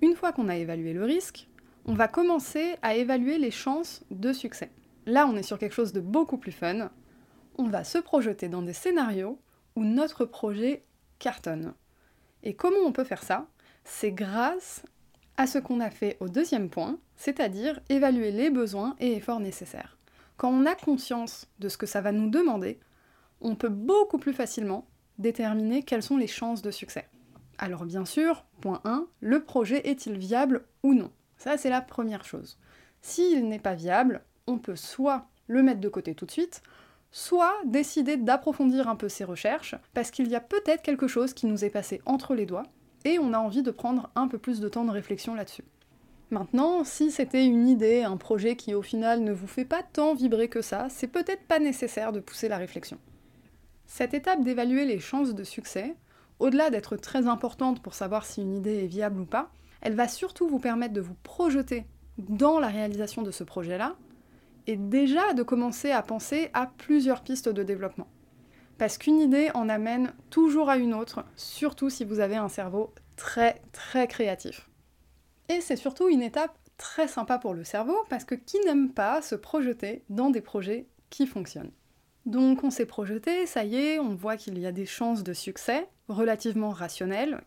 Une 0.01 0.15
fois 0.15 0.31
qu'on 0.31 0.49
a 0.49 0.57
évalué 0.57 0.93
le 0.93 1.03
risque, 1.03 1.47
on 1.85 1.93
va 1.93 2.07
commencer 2.07 2.75
à 2.81 2.95
évaluer 2.95 3.37
les 3.37 3.51
chances 3.51 4.03
de 4.11 4.33
succès. 4.33 4.71
Là, 5.05 5.27
on 5.27 5.35
est 5.35 5.43
sur 5.43 5.57
quelque 5.57 5.73
chose 5.73 5.93
de 5.93 5.99
beaucoup 5.99 6.37
plus 6.37 6.51
fun, 6.51 6.91
on 7.57 7.67
va 7.67 7.83
se 7.83 7.97
projeter 7.97 8.49
dans 8.49 8.61
des 8.61 8.73
scénarios 8.73 9.39
où 9.75 9.83
notre 9.83 10.25
projet 10.25 10.83
cartonne. 11.19 11.73
Et 12.43 12.55
comment 12.55 12.85
on 12.85 12.91
peut 12.91 13.03
faire 13.03 13.23
ça? 13.23 13.47
C'est 13.83 14.11
grâce 14.11 14.83
à 15.37 15.47
ce 15.47 15.57
qu'on 15.57 15.79
a 15.79 15.89
fait 15.89 16.17
au 16.19 16.29
deuxième 16.29 16.69
point, 16.69 16.99
c'est-à-dire 17.15 17.79
évaluer 17.89 18.31
les 18.31 18.49
besoins 18.49 18.95
et 18.99 19.13
efforts 19.13 19.39
nécessaires. 19.39 19.97
Quand 20.37 20.49
on 20.49 20.65
a 20.65 20.75
conscience 20.75 21.47
de 21.59 21.69
ce 21.69 21.77
que 21.77 21.85
ça 21.85 22.01
va 22.01 22.11
nous 22.11 22.29
demander, 22.29 22.79
on 23.41 23.55
peut 23.55 23.69
beaucoup 23.69 24.17
plus 24.17 24.33
facilement 24.33 24.87
déterminer 25.17 25.83
quelles 25.83 26.03
sont 26.03 26.17
les 26.17 26.27
chances 26.27 26.61
de 26.61 26.71
succès. 26.71 27.07
Alors 27.57 27.85
bien 27.85 28.05
sûr, 28.05 28.45
point 28.61 28.81
1, 28.85 29.07
le 29.19 29.43
projet 29.43 29.87
est-il 29.87 30.17
viable 30.17 30.65
ou 30.83 30.93
non? 30.93 31.11
Ça 31.37 31.57
c'est 31.57 31.69
la 31.69 31.81
première 31.81 32.23
chose. 32.23 32.57
S'il 33.01 33.47
n'est 33.47 33.59
pas 33.59 33.75
viable, 33.75 34.23
on 34.47 34.57
peut 34.57 34.75
soit 34.75 35.27
le 35.47 35.63
mettre 35.63 35.81
de 35.81 35.89
côté 35.89 36.15
tout 36.15 36.25
de 36.25 36.31
suite, 36.31 36.61
soit 37.11 37.53
décider 37.65 38.17
d'approfondir 38.17 38.87
un 38.87 38.95
peu 38.95 39.09
ses 39.09 39.25
recherches, 39.25 39.75
parce 39.93 40.11
qu'il 40.11 40.29
y 40.29 40.35
a 40.35 40.39
peut-être 40.39 40.81
quelque 40.81 41.07
chose 41.07 41.33
qui 41.33 41.45
nous 41.45 41.65
est 41.65 41.69
passé 41.69 42.01
entre 42.05 42.35
les 42.35 42.45
doigts, 42.45 42.67
et 43.03 43.19
on 43.19 43.33
a 43.33 43.37
envie 43.39 43.63
de 43.63 43.71
prendre 43.71 44.09
un 44.15 44.27
peu 44.27 44.37
plus 44.37 44.59
de 44.59 44.69
temps 44.69 44.85
de 44.85 44.91
réflexion 44.91 45.35
là-dessus. 45.35 45.65
Maintenant, 46.29 46.85
si 46.85 47.11
c'était 47.11 47.45
une 47.45 47.67
idée, 47.67 48.03
un 48.03 48.15
projet 48.15 48.55
qui 48.55 48.73
au 48.73 48.81
final 48.81 49.21
ne 49.21 49.33
vous 49.33 49.47
fait 49.47 49.65
pas 49.65 49.83
tant 49.83 50.13
vibrer 50.13 50.47
que 50.47 50.61
ça, 50.61 50.87
c'est 50.89 51.07
peut-être 51.07 51.43
pas 51.43 51.59
nécessaire 51.59 52.13
de 52.13 52.21
pousser 52.21 52.47
la 52.47 52.57
réflexion. 52.57 52.97
Cette 53.93 54.13
étape 54.13 54.41
d'évaluer 54.41 54.85
les 54.85 55.01
chances 55.01 55.35
de 55.35 55.43
succès, 55.43 55.97
au-delà 56.39 56.69
d'être 56.69 56.95
très 56.95 57.27
importante 57.27 57.81
pour 57.81 57.93
savoir 57.93 58.25
si 58.25 58.41
une 58.41 58.55
idée 58.55 58.85
est 58.85 58.87
viable 58.87 59.19
ou 59.19 59.25
pas, 59.25 59.51
elle 59.81 59.95
va 59.95 60.07
surtout 60.07 60.47
vous 60.47 60.59
permettre 60.59 60.93
de 60.93 61.01
vous 61.01 61.17
projeter 61.23 61.85
dans 62.17 62.57
la 62.57 62.69
réalisation 62.69 63.21
de 63.21 63.31
ce 63.31 63.43
projet-là, 63.43 63.97
et 64.65 64.77
déjà 64.77 65.33
de 65.33 65.43
commencer 65.43 65.91
à 65.91 66.01
penser 66.03 66.49
à 66.53 66.67
plusieurs 66.67 67.21
pistes 67.21 67.49
de 67.49 67.63
développement. 67.63 68.07
Parce 68.77 68.97
qu'une 68.97 69.19
idée 69.19 69.51
en 69.55 69.67
amène 69.67 70.13
toujours 70.29 70.69
à 70.69 70.77
une 70.77 70.93
autre, 70.93 71.25
surtout 71.35 71.89
si 71.89 72.05
vous 72.05 72.21
avez 72.21 72.37
un 72.37 72.47
cerveau 72.47 72.93
très 73.17 73.61
très 73.73 74.07
créatif. 74.07 74.69
Et 75.49 75.59
c'est 75.59 75.75
surtout 75.75 76.07
une 76.07 76.21
étape 76.21 76.57
très 76.77 77.09
sympa 77.09 77.39
pour 77.39 77.53
le 77.53 77.65
cerveau, 77.65 77.97
parce 78.07 78.23
que 78.23 78.35
qui 78.35 78.57
n'aime 78.61 78.93
pas 78.93 79.21
se 79.21 79.35
projeter 79.35 80.05
dans 80.09 80.29
des 80.29 80.41
projets 80.41 80.87
qui 81.09 81.27
fonctionnent? 81.27 81.73
Donc 82.25 82.63
on 82.63 82.69
s'est 82.69 82.85
projeté, 82.85 83.45
ça 83.45 83.63
y 83.63 83.75
est, 83.75 83.99
on 83.99 84.15
voit 84.15 84.37
qu'il 84.37 84.59
y 84.59 84.65
a 84.65 84.71
des 84.71 84.85
chances 84.85 85.23
de 85.23 85.33
succès 85.33 85.87
relativement 86.07 86.69
rationnelles, 86.69 87.41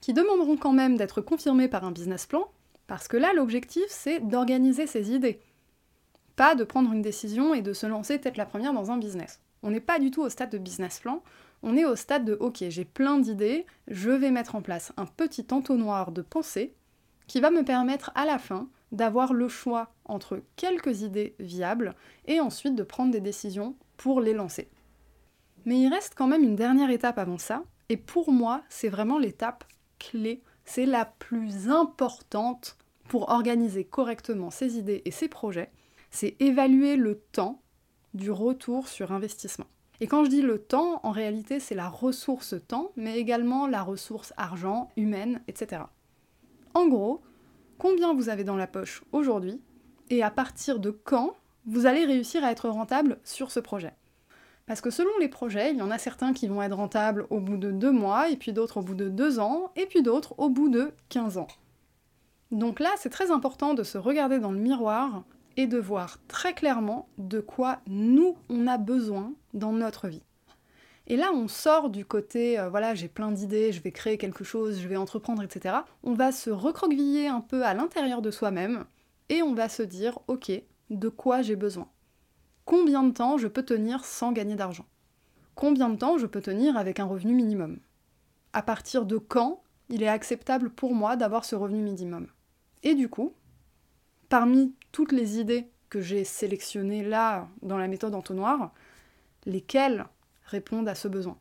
qui 0.00 0.12
demanderont 0.12 0.56
quand 0.56 0.72
même 0.72 0.96
d'être 0.96 1.20
confirmées 1.20 1.68
par 1.68 1.84
un 1.84 1.92
business 1.92 2.26
plan, 2.26 2.50
parce 2.86 3.08
que 3.08 3.16
là 3.16 3.32
l'objectif 3.32 3.86
c'est 3.88 4.20
d'organiser 4.20 4.86
ses 4.86 5.12
idées, 5.12 5.40
pas 6.36 6.54
de 6.54 6.64
prendre 6.64 6.92
une 6.92 7.02
décision 7.02 7.54
et 7.54 7.62
de 7.62 7.72
se 7.72 7.86
lancer 7.86 8.20
tête 8.20 8.36
la 8.36 8.46
première 8.46 8.72
dans 8.72 8.90
un 8.90 8.98
business. 8.98 9.40
On 9.62 9.70
n'est 9.70 9.80
pas 9.80 9.98
du 9.98 10.10
tout 10.10 10.22
au 10.22 10.28
stade 10.28 10.50
de 10.50 10.58
business 10.58 11.00
plan, 11.00 11.22
on 11.62 11.76
est 11.76 11.84
au 11.84 11.96
stade 11.96 12.24
de 12.24 12.34
ok, 12.34 12.64
j'ai 12.68 12.84
plein 12.84 13.18
d'idées, 13.18 13.66
je 13.88 14.10
vais 14.10 14.30
mettre 14.30 14.54
en 14.54 14.62
place 14.62 14.92
un 14.96 15.06
petit 15.06 15.46
entonnoir 15.50 16.12
de 16.12 16.22
pensée 16.22 16.74
qui 17.26 17.40
va 17.40 17.50
me 17.50 17.64
permettre 17.64 18.12
à 18.14 18.24
la 18.24 18.38
fin 18.38 18.68
d'avoir 18.92 19.32
le 19.32 19.48
choix 19.48 19.92
entre 20.04 20.42
quelques 20.56 21.02
idées 21.02 21.34
viables 21.40 21.94
et 22.26 22.40
ensuite 22.40 22.74
de 22.74 22.82
prendre 22.82 23.10
des 23.10 23.20
décisions 23.20 23.74
pour 23.98 24.22
les 24.22 24.32
lancer. 24.32 24.70
Mais 25.66 25.78
il 25.78 25.88
reste 25.88 26.14
quand 26.16 26.26
même 26.26 26.42
une 26.42 26.56
dernière 26.56 26.90
étape 26.90 27.18
avant 27.18 27.36
ça, 27.36 27.62
et 27.90 27.98
pour 27.98 28.32
moi, 28.32 28.62
c'est 28.70 28.88
vraiment 28.88 29.18
l'étape 29.18 29.64
clé, 29.98 30.42
c'est 30.64 30.86
la 30.86 31.04
plus 31.04 31.68
importante 31.68 32.78
pour 33.08 33.28
organiser 33.28 33.84
correctement 33.84 34.50
ses 34.50 34.78
idées 34.78 35.02
et 35.04 35.10
ses 35.10 35.28
projets, 35.28 35.70
c'est 36.10 36.36
évaluer 36.40 36.96
le 36.96 37.18
temps 37.18 37.60
du 38.14 38.30
retour 38.30 38.88
sur 38.88 39.12
investissement. 39.12 39.66
Et 40.00 40.06
quand 40.06 40.24
je 40.24 40.30
dis 40.30 40.42
le 40.42 40.58
temps, 40.58 41.00
en 41.02 41.10
réalité, 41.10 41.58
c'est 41.58 41.74
la 41.74 41.88
ressource 41.88 42.54
temps, 42.68 42.92
mais 42.96 43.18
également 43.18 43.66
la 43.66 43.82
ressource 43.82 44.32
argent, 44.36 44.90
humaine, 44.96 45.42
etc. 45.48 45.82
En 46.74 46.86
gros, 46.86 47.20
combien 47.78 48.14
vous 48.14 48.28
avez 48.28 48.44
dans 48.44 48.56
la 48.56 48.68
poche 48.68 49.02
aujourd'hui 49.12 49.60
et 50.10 50.22
à 50.22 50.30
partir 50.30 50.78
de 50.78 50.90
quand 50.90 51.34
vous 51.68 51.84
allez 51.84 52.06
réussir 52.06 52.42
à 52.44 52.50
être 52.50 52.68
rentable 52.68 53.18
sur 53.24 53.50
ce 53.50 53.60
projet. 53.60 53.92
Parce 54.66 54.80
que 54.80 54.90
selon 54.90 55.10
les 55.20 55.28
projets, 55.28 55.70
il 55.70 55.78
y 55.78 55.82
en 55.82 55.90
a 55.90 55.98
certains 55.98 56.32
qui 56.32 56.46
vont 56.46 56.62
être 56.62 56.76
rentables 56.76 57.26
au 57.30 57.40
bout 57.40 57.58
de 57.58 57.70
deux 57.70 57.92
mois, 57.92 58.30
et 58.30 58.36
puis 58.36 58.52
d'autres 58.52 58.78
au 58.78 58.82
bout 58.82 58.94
de 58.94 59.08
deux 59.08 59.38
ans, 59.38 59.70
et 59.76 59.86
puis 59.86 60.02
d'autres 60.02 60.34
au 60.38 60.48
bout 60.48 60.70
de 60.70 60.92
15 61.10 61.38
ans. 61.38 61.48
Donc 62.50 62.80
là, 62.80 62.90
c'est 62.96 63.10
très 63.10 63.30
important 63.30 63.74
de 63.74 63.82
se 63.82 63.98
regarder 63.98 64.38
dans 64.38 64.50
le 64.50 64.58
miroir 64.58 65.24
et 65.58 65.66
de 65.66 65.78
voir 65.78 66.18
très 66.26 66.54
clairement 66.54 67.08
de 67.18 67.40
quoi 67.40 67.80
nous, 67.86 68.36
on 68.48 68.66
a 68.66 68.78
besoin 68.78 69.32
dans 69.52 69.72
notre 69.72 70.08
vie. 70.08 70.22
Et 71.06 71.16
là, 71.16 71.30
on 71.34 71.48
sort 71.48 71.90
du 71.90 72.04
côté, 72.04 72.58
euh, 72.58 72.68
voilà, 72.68 72.94
j'ai 72.94 73.08
plein 73.08 73.30
d'idées, 73.30 73.72
je 73.72 73.82
vais 73.82 73.92
créer 73.92 74.18
quelque 74.18 74.44
chose, 74.44 74.80
je 74.80 74.88
vais 74.88 74.96
entreprendre, 74.96 75.42
etc. 75.42 75.76
On 76.02 76.12
va 76.14 76.32
se 76.32 76.50
recroqueviller 76.50 77.28
un 77.28 77.40
peu 77.40 77.64
à 77.64 77.74
l'intérieur 77.74 78.22
de 78.22 78.30
soi-même 78.30 78.84
et 79.30 79.42
on 79.42 79.54
va 79.54 79.68
se 79.68 79.82
dire, 79.82 80.18
ok, 80.28 80.50
de 80.90 81.08
quoi 81.08 81.42
j'ai 81.42 81.56
besoin. 81.56 81.88
Combien 82.64 83.02
de 83.02 83.12
temps 83.12 83.38
je 83.38 83.48
peux 83.48 83.64
tenir 83.64 84.04
sans 84.04 84.32
gagner 84.32 84.54
d'argent? 84.54 84.86
Combien 85.54 85.88
de 85.88 85.96
temps 85.96 86.18
je 86.18 86.26
peux 86.26 86.40
tenir 86.40 86.76
avec 86.76 87.00
un 87.00 87.04
revenu 87.04 87.34
minimum? 87.34 87.78
À 88.52 88.62
partir 88.62 89.06
de 89.06 89.18
quand 89.18 89.62
il 89.88 90.02
est 90.02 90.08
acceptable 90.08 90.70
pour 90.70 90.94
moi 90.94 91.16
d'avoir 91.16 91.44
ce 91.44 91.56
revenu 91.56 91.80
minimum? 91.80 92.28
Et 92.82 92.94
du 92.94 93.08
coup, 93.08 93.32
parmi 94.28 94.74
toutes 94.92 95.12
les 95.12 95.38
idées 95.40 95.68
que 95.90 96.00
j'ai 96.00 96.24
sélectionnées 96.24 97.02
là 97.02 97.48
dans 97.62 97.78
la 97.78 97.88
méthode 97.88 98.14
entonnoir, 98.14 98.72
lesquelles 99.46 100.06
répondent 100.44 100.88
à 100.88 100.94
ce 100.94 101.08
besoin? 101.08 101.38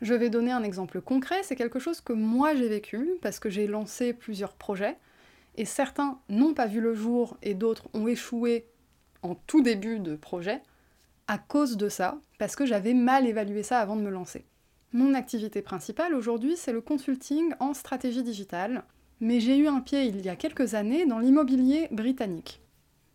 Je 0.00 0.14
vais 0.14 0.30
donner 0.30 0.52
un 0.52 0.62
exemple 0.62 1.00
concret, 1.00 1.42
c'est 1.42 1.56
quelque 1.56 1.78
chose 1.78 2.00
que 2.00 2.12
moi 2.12 2.54
j'ai 2.54 2.68
vécu 2.68 3.16
parce 3.22 3.40
que 3.40 3.50
j'ai 3.50 3.66
lancé 3.66 4.12
plusieurs 4.12 4.54
projets 4.54 4.98
et 5.56 5.64
certains 5.64 6.18
n'ont 6.28 6.54
pas 6.54 6.66
vu 6.66 6.80
le 6.80 6.94
jour 6.94 7.36
et 7.42 7.54
d'autres 7.54 7.88
ont 7.94 8.06
échoué 8.06 8.66
en 9.22 9.34
tout 9.34 9.62
début 9.62 9.98
de 9.98 10.16
projet 10.16 10.62
à 11.28 11.38
cause 11.38 11.76
de 11.76 11.88
ça, 11.88 12.18
parce 12.38 12.54
que 12.54 12.66
j'avais 12.66 12.94
mal 12.94 13.26
évalué 13.26 13.62
ça 13.62 13.80
avant 13.80 13.96
de 13.96 14.02
me 14.02 14.10
lancer. 14.10 14.44
Mon 14.92 15.14
activité 15.14 15.60
principale 15.60 16.14
aujourd'hui, 16.14 16.56
c'est 16.56 16.72
le 16.72 16.80
consulting 16.80 17.52
en 17.58 17.74
stratégie 17.74 18.22
digitale, 18.22 18.84
mais 19.20 19.40
j'ai 19.40 19.56
eu 19.56 19.66
un 19.66 19.80
pied 19.80 20.04
il 20.04 20.24
y 20.24 20.28
a 20.28 20.36
quelques 20.36 20.74
années 20.74 21.06
dans 21.06 21.18
l'immobilier 21.18 21.88
britannique. 21.90 22.60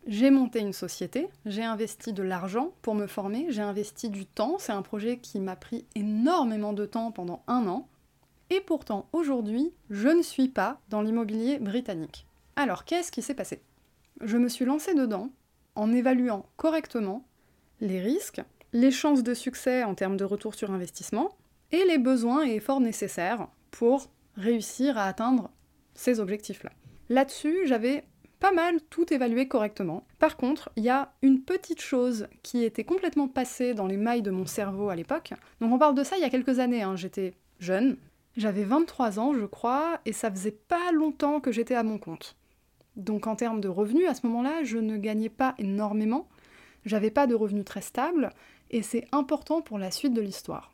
J'ai 0.06 0.30
monté 0.30 0.58
une 0.58 0.72
société, 0.72 1.28
j'ai 1.46 1.62
investi 1.62 2.12
de 2.12 2.22
l'argent 2.22 2.72
pour 2.82 2.94
me 2.94 3.06
former, 3.06 3.46
j'ai 3.50 3.62
investi 3.62 4.10
du 4.10 4.26
temps, 4.26 4.56
c'est 4.58 4.72
un 4.72 4.82
projet 4.82 5.18
qui 5.18 5.38
m'a 5.38 5.56
pris 5.56 5.86
énormément 5.94 6.72
de 6.72 6.86
temps 6.86 7.12
pendant 7.12 7.42
un 7.46 7.66
an, 7.68 7.88
et 8.50 8.60
pourtant 8.60 9.08
aujourd'hui, 9.12 9.72
je 9.90 10.08
ne 10.08 10.22
suis 10.22 10.48
pas 10.48 10.80
dans 10.90 11.02
l'immobilier 11.02 11.58
britannique. 11.58 12.26
Alors, 12.56 12.84
qu'est-ce 12.84 13.12
qui 13.12 13.22
s'est 13.22 13.34
passé? 13.34 13.62
Je 14.20 14.36
me 14.36 14.48
suis 14.48 14.64
lancée 14.64 14.94
dedans 14.94 15.30
en 15.74 15.92
évaluant 15.92 16.46
correctement 16.56 17.26
les 17.80 18.00
risques, 18.00 18.42
les 18.72 18.90
chances 18.90 19.22
de 19.22 19.34
succès 19.34 19.84
en 19.84 19.94
termes 19.94 20.16
de 20.16 20.24
retour 20.24 20.54
sur 20.54 20.70
investissement 20.70 21.36
et 21.72 21.84
les 21.84 21.98
besoins 21.98 22.46
et 22.46 22.56
efforts 22.56 22.80
nécessaires 22.80 23.48
pour 23.70 24.10
réussir 24.36 24.98
à 24.98 25.06
atteindre 25.06 25.50
ces 25.94 26.20
objectifs-là. 26.20 26.70
Là-dessus, 27.08 27.66
j'avais 27.66 28.04
pas 28.38 28.52
mal 28.52 28.80
tout 28.90 29.12
évalué 29.12 29.48
correctement. 29.48 30.04
Par 30.18 30.36
contre, 30.36 30.70
il 30.76 30.84
y 30.84 30.88
a 30.90 31.12
une 31.22 31.42
petite 31.42 31.80
chose 31.80 32.26
qui 32.42 32.64
était 32.64 32.84
complètement 32.84 33.28
passée 33.28 33.72
dans 33.72 33.86
les 33.86 33.96
mailles 33.96 34.22
de 34.22 34.30
mon 34.30 34.46
cerveau 34.46 34.88
à 34.88 34.96
l'époque. 34.96 35.32
Donc 35.60 35.72
on 35.72 35.78
parle 35.78 35.94
de 35.94 36.02
ça 36.02 36.16
il 36.16 36.22
y 36.22 36.24
a 36.24 36.30
quelques 36.30 36.58
années, 36.58 36.82
hein. 36.82 36.96
j'étais 36.96 37.34
jeune, 37.60 37.96
j'avais 38.36 38.64
23 38.64 39.20
ans 39.20 39.32
je 39.32 39.46
crois, 39.46 40.00
et 40.06 40.12
ça 40.12 40.30
faisait 40.30 40.50
pas 40.50 40.90
longtemps 40.92 41.40
que 41.40 41.52
j'étais 41.52 41.74
à 41.74 41.82
mon 41.82 41.98
compte. 41.98 42.36
Donc 42.96 43.26
en 43.26 43.36
termes 43.36 43.60
de 43.60 43.68
revenus, 43.68 44.08
à 44.08 44.14
ce 44.14 44.26
moment-là, 44.26 44.64
je 44.64 44.78
ne 44.78 44.96
gagnais 44.96 45.28
pas 45.28 45.54
énormément, 45.58 46.28
j'avais 46.84 47.10
pas 47.10 47.26
de 47.26 47.34
revenus 47.34 47.64
très 47.64 47.80
stables, 47.80 48.30
et 48.70 48.82
c'est 48.82 49.06
important 49.12 49.60
pour 49.62 49.78
la 49.78 49.90
suite 49.90 50.14
de 50.14 50.20
l'histoire. 50.20 50.72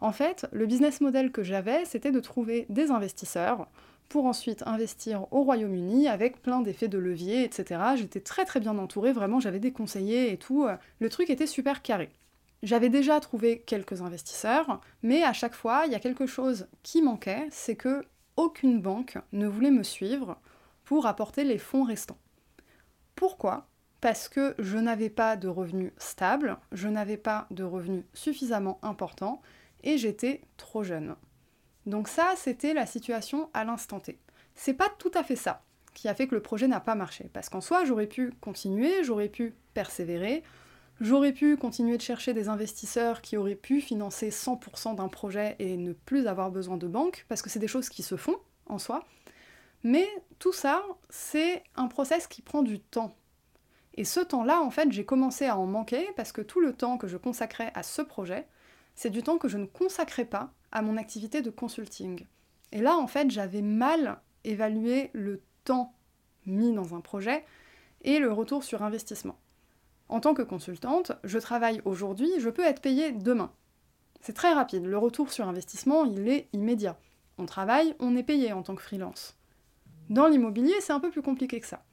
En 0.00 0.12
fait, 0.12 0.46
le 0.52 0.66
business 0.66 1.00
model 1.00 1.32
que 1.32 1.42
j'avais, 1.42 1.84
c'était 1.84 2.12
de 2.12 2.20
trouver 2.20 2.66
des 2.68 2.90
investisseurs 2.90 3.66
pour 4.08 4.26
ensuite 4.26 4.62
investir 4.66 5.26
au 5.32 5.42
Royaume-Uni 5.42 6.06
avec 6.08 6.40
plein 6.42 6.60
d'effets 6.60 6.88
de 6.88 6.98
levier, 6.98 7.44
etc. 7.44 7.80
J'étais 7.96 8.20
très 8.20 8.44
très 8.44 8.60
bien 8.60 8.78
entourée, 8.78 9.12
vraiment 9.12 9.40
j'avais 9.40 9.58
des 9.58 9.72
conseillers 9.72 10.32
et 10.32 10.36
tout. 10.36 10.66
Le 11.00 11.08
truc 11.08 11.30
était 11.30 11.46
super 11.46 11.82
carré. 11.82 12.10
J'avais 12.62 12.88
déjà 12.88 13.20
trouvé 13.20 13.62
quelques 13.66 14.02
investisseurs, 14.02 14.80
mais 15.02 15.22
à 15.22 15.32
chaque 15.32 15.54
fois, 15.54 15.84
il 15.86 15.92
y 15.92 15.96
a 15.96 16.00
quelque 16.00 16.26
chose 16.26 16.68
qui 16.82 17.02
manquait, 17.02 17.46
c'est 17.50 17.76
que 17.76 18.04
aucune 18.36 18.80
banque 18.80 19.18
ne 19.32 19.46
voulait 19.46 19.70
me 19.70 19.82
suivre 19.82 20.38
pour 20.86 21.04
apporter 21.04 21.44
les 21.44 21.58
fonds 21.58 21.84
restants. 21.84 22.18
Pourquoi? 23.16 23.68
Parce 24.00 24.28
que 24.28 24.54
je 24.58 24.78
n'avais 24.78 25.10
pas 25.10 25.36
de 25.36 25.48
revenus 25.48 25.92
stables, 25.98 26.56
je 26.72 26.88
n'avais 26.88 27.16
pas 27.16 27.46
de 27.50 27.64
revenus 27.64 28.04
suffisamment 28.14 28.78
importants 28.82 29.42
et 29.82 29.98
j'étais 29.98 30.42
trop 30.56 30.82
jeune. 30.82 31.16
Donc 31.86 32.08
ça, 32.08 32.34
c'était 32.36 32.72
la 32.72 32.86
situation 32.86 33.50
à 33.52 33.64
l'instant 33.64 34.00
T. 34.00 34.18
C'est 34.54 34.74
pas 34.74 34.88
tout 34.98 35.10
à 35.14 35.22
fait 35.22 35.36
ça 35.36 35.62
qui 35.92 36.08
a 36.08 36.14
fait 36.14 36.28
que 36.28 36.34
le 36.34 36.42
projet 36.42 36.68
n'a 36.68 36.80
pas 36.80 36.94
marché. 36.94 37.30
Parce 37.32 37.48
qu'en 37.48 37.60
soi, 37.60 37.84
j'aurais 37.84 38.06
pu 38.06 38.32
continuer, 38.40 39.02
j'aurais 39.02 39.28
pu 39.30 39.54
persévérer, 39.74 40.42
j'aurais 41.00 41.32
pu 41.32 41.56
continuer 41.56 41.96
de 41.96 42.02
chercher 42.02 42.34
des 42.34 42.48
investisseurs 42.48 43.22
qui 43.22 43.36
auraient 43.36 43.54
pu 43.54 43.80
financer 43.80 44.30
100% 44.30 44.94
d'un 44.94 45.08
projet 45.08 45.56
et 45.58 45.76
ne 45.76 45.94
plus 45.94 46.26
avoir 46.26 46.50
besoin 46.50 46.76
de 46.76 46.86
banque, 46.86 47.24
parce 47.28 47.40
que 47.40 47.48
c'est 47.48 47.58
des 47.58 47.66
choses 47.66 47.88
qui 47.88 48.02
se 48.02 48.16
font 48.16 48.36
en 48.66 48.78
soi. 48.78 49.04
Mais 49.86 50.08
tout 50.40 50.52
ça, 50.52 50.82
c'est 51.10 51.62
un 51.76 51.86
process 51.86 52.26
qui 52.26 52.42
prend 52.42 52.64
du 52.64 52.80
temps. 52.80 53.14
Et 53.94 54.04
ce 54.04 54.18
temps-là, 54.18 54.60
en 54.60 54.72
fait, 54.72 54.90
j'ai 54.90 55.04
commencé 55.04 55.46
à 55.46 55.56
en 55.56 55.66
manquer 55.66 56.08
parce 56.16 56.32
que 56.32 56.40
tout 56.40 56.58
le 56.58 56.72
temps 56.72 56.98
que 56.98 57.06
je 57.06 57.16
consacrais 57.16 57.70
à 57.72 57.84
ce 57.84 58.02
projet, 58.02 58.48
c'est 58.96 59.10
du 59.10 59.22
temps 59.22 59.38
que 59.38 59.46
je 59.46 59.58
ne 59.58 59.66
consacrais 59.66 60.24
pas 60.24 60.50
à 60.72 60.82
mon 60.82 60.96
activité 60.96 61.40
de 61.40 61.50
consulting. 61.50 62.26
Et 62.72 62.80
là, 62.80 62.96
en 62.96 63.06
fait, 63.06 63.30
j'avais 63.30 63.62
mal 63.62 64.20
évalué 64.42 65.10
le 65.12 65.40
temps 65.62 65.94
mis 66.46 66.72
dans 66.72 66.96
un 66.96 67.00
projet 67.00 67.44
et 68.02 68.18
le 68.18 68.32
retour 68.32 68.64
sur 68.64 68.82
investissement. 68.82 69.38
En 70.08 70.18
tant 70.18 70.34
que 70.34 70.42
consultante, 70.42 71.12
je 71.22 71.38
travaille 71.38 71.80
aujourd'hui, 71.84 72.32
je 72.40 72.50
peux 72.50 72.64
être 72.64 72.82
payée 72.82 73.12
demain. 73.12 73.52
C'est 74.20 74.34
très 74.34 74.52
rapide, 74.52 74.84
le 74.84 74.98
retour 74.98 75.30
sur 75.30 75.46
investissement, 75.46 76.04
il 76.04 76.26
est 76.26 76.48
immédiat. 76.52 76.98
On 77.38 77.46
travaille, 77.46 77.94
on 78.00 78.16
est 78.16 78.24
payé 78.24 78.52
en 78.52 78.64
tant 78.64 78.74
que 78.74 78.82
freelance. 78.82 79.35
Dans 80.08 80.28
l'immobilier, 80.28 80.74
c'est 80.80 80.92
un 80.92 81.00
peu 81.00 81.10
plus 81.10 81.22
compliqué 81.22 81.60
que 81.60 81.66
ça. 81.66 81.84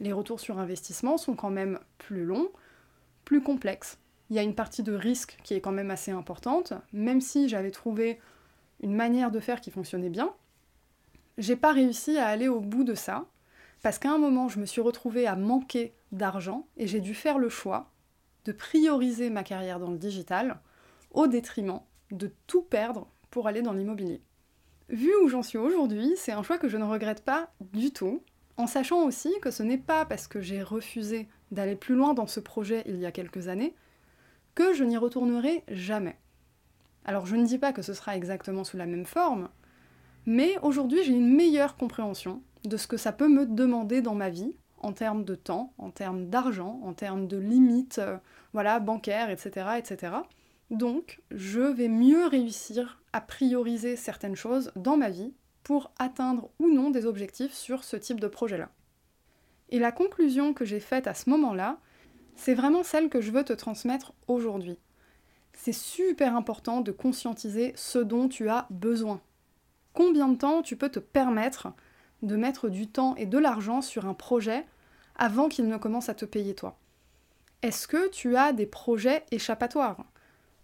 Les 0.00 0.12
retours 0.12 0.40
sur 0.40 0.58
investissement 0.58 1.16
sont 1.16 1.34
quand 1.34 1.50
même 1.50 1.78
plus 1.98 2.24
longs, 2.24 2.50
plus 3.24 3.42
complexes. 3.42 3.98
Il 4.28 4.36
y 4.36 4.38
a 4.38 4.42
une 4.42 4.54
partie 4.54 4.82
de 4.82 4.92
risque 4.92 5.38
qui 5.42 5.54
est 5.54 5.60
quand 5.60 5.72
même 5.72 5.90
assez 5.90 6.10
importante, 6.10 6.74
même 6.92 7.20
si 7.20 7.48
j'avais 7.48 7.70
trouvé 7.70 8.20
une 8.82 8.94
manière 8.94 9.30
de 9.30 9.40
faire 9.40 9.60
qui 9.60 9.70
fonctionnait 9.70 10.10
bien, 10.10 10.34
j'ai 11.38 11.56
pas 11.56 11.72
réussi 11.72 12.18
à 12.18 12.26
aller 12.26 12.48
au 12.48 12.60
bout 12.60 12.84
de 12.84 12.94
ça, 12.94 13.26
parce 13.82 13.98
qu'à 13.98 14.12
un 14.12 14.18
moment, 14.18 14.48
je 14.48 14.58
me 14.60 14.66
suis 14.66 14.80
retrouvée 14.80 15.26
à 15.26 15.36
manquer 15.36 15.94
d'argent 16.12 16.66
et 16.76 16.86
j'ai 16.86 17.00
dû 17.00 17.14
faire 17.14 17.38
le 17.38 17.48
choix 17.48 17.90
de 18.44 18.52
prioriser 18.52 19.30
ma 19.30 19.44
carrière 19.44 19.78
dans 19.78 19.90
le 19.90 19.98
digital 19.98 20.60
au 21.10 21.26
détriment 21.26 21.80
de 22.10 22.32
tout 22.46 22.62
perdre 22.62 23.08
pour 23.30 23.48
aller 23.48 23.62
dans 23.62 23.72
l'immobilier. 23.72 24.20
Vu 24.92 25.10
où 25.24 25.28
j'en 25.28 25.42
suis 25.42 25.56
aujourd'hui, 25.56 26.12
c'est 26.16 26.32
un 26.32 26.42
choix 26.42 26.58
que 26.58 26.68
je 26.68 26.76
ne 26.76 26.84
regrette 26.84 27.24
pas 27.24 27.48
du 27.72 27.92
tout, 27.92 28.22
en 28.58 28.66
sachant 28.66 29.06
aussi 29.06 29.32
que 29.40 29.50
ce 29.50 29.62
n'est 29.62 29.78
pas 29.78 30.04
parce 30.04 30.28
que 30.28 30.42
j'ai 30.42 30.62
refusé 30.62 31.28
d'aller 31.50 31.76
plus 31.76 31.94
loin 31.94 32.12
dans 32.12 32.26
ce 32.26 32.40
projet 32.40 32.82
il 32.84 32.98
y 32.98 33.06
a 33.06 33.10
quelques 33.10 33.48
années 33.48 33.74
que 34.54 34.74
je 34.74 34.84
n'y 34.84 34.98
retournerai 34.98 35.64
jamais. 35.68 36.18
Alors 37.06 37.24
je 37.24 37.36
ne 37.36 37.46
dis 37.46 37.56
pas 37.56 37.72
que 37.72 37.80
ce 37.80 37.94
sera 37.94 38.18
exactement 38.18 38.64
sous 38.64 38.76
la 38.76 38.84
même 38.84 39.06
forme, 39.06 39.48
mais 40.26 40.58
aujourd'hui 40.60 41.02
j'ai 41.02 41.14
une 41.14 41.34
meilleure 41.34 41.78
compréhension 41.78 42.42
de 42.64 42.76
ce 42.76 42.86
que 42.86 42.98
ça 42.98 43.12
peut 43.12 43.28
me 43.28 43.46
demander 43.46 44.02
dans 44.02 44.14
ma 44.14 44.28
vie, 44.28 44.54
en 44.78 44.92
termes 44.92 45.24
de 45.24 45.34
temps, 45.34 45.72
en 45.78 45.90
termes 45.90 46.26
d'argent, 46.26 46.80
en 46.84 46.92
termes 46.92 47.26
de 47.28 47.38
limites 47.38 47.98
euh, 47.98 48.18
voilà, 48.52 48.78
bancaires, 48.78 49.30
etc., 49.30 49.68
etc. 49.78 50.16
Donc, 50.72 51.20
je 51.30 51.60
vais 51.60 51.88
mieux 51.88 52.24
réussir 52.24 53.02
à 53.12 53.20
prioriser 53.20 53.94
certaines 53.94 54.36
choses 54.36 54.72
dans 54.74 54.96
ma 54.96 55.10
vie 55.10 55.34
pour 55.62 55.92
atteindre 55.98 56.48
ou 56.58 56.68
non 56.72 56.88
des 56.88 57.04
objectifs 57.04 57.52
sur 57.52 57.84
ce 57.84 57.94
type 57.94 58.18
de 58.18 58.26
projet-là. 58.26 58.70
Et 59.68 59.78
la 59.78 59.92
conclusion 59.92 60.54
que 60.54 60.64
j'ai 60.64 60.80
faite 60.80 61.06
à 61.06 61.12
ce 61.12 61.28
moment-là, 61.28 61.78
c'est 62.36 62.54
vraiment 62.54 62.82
celle 62.82 63.10
que 63.10 63.20
je 63.20 63.32
veux 63.32 63.44
te 63.44 63.52
transmettre 63.52 64.14
aujourd'hui. 64.28 64.78
C'est 65.52 65.74
super 65.74 66.34
important 66.34 66.80
de 66.80 66.90
conscientiser 66.90 67.74
ce 67.76 67.98
dont 67.98 68.26
tu 68.28 68.48
as 68.48 68.66
besoin. 68.70 69.20
Combien 69.92 70.28
de 70.28 70.38
temps 70.38 70.62
tu 70.62 70.76
peux 70.76 70.88
te 70.88 71.00
permettre 71.00 71.68
de 72.22 72.36
mettre 72.36 72.70
du 72.70 72.86
temps 72.86 73.14
et 73.16 73.26
de 73.26 73.36
l'argent 73.36 73.82
sur 73.82 74.06
un 74.06 74.14
projet 74.14 74.64
avant 75.16 75.50
qu'il 75.50 75.68
ne 75.68 75.76
commence 75.76 76.08
à 76.08 76.14
te 76.14 76.24
payer 76.24 76.54
toi? 76.54 76.78
Est-ce 77.60 77.86
que 77.86 78.08
tu 78.08 78.36
as 78.36 78.54
des 78.54 78.66
projets 78.66 79.26
échappatoires? 79.30 80.06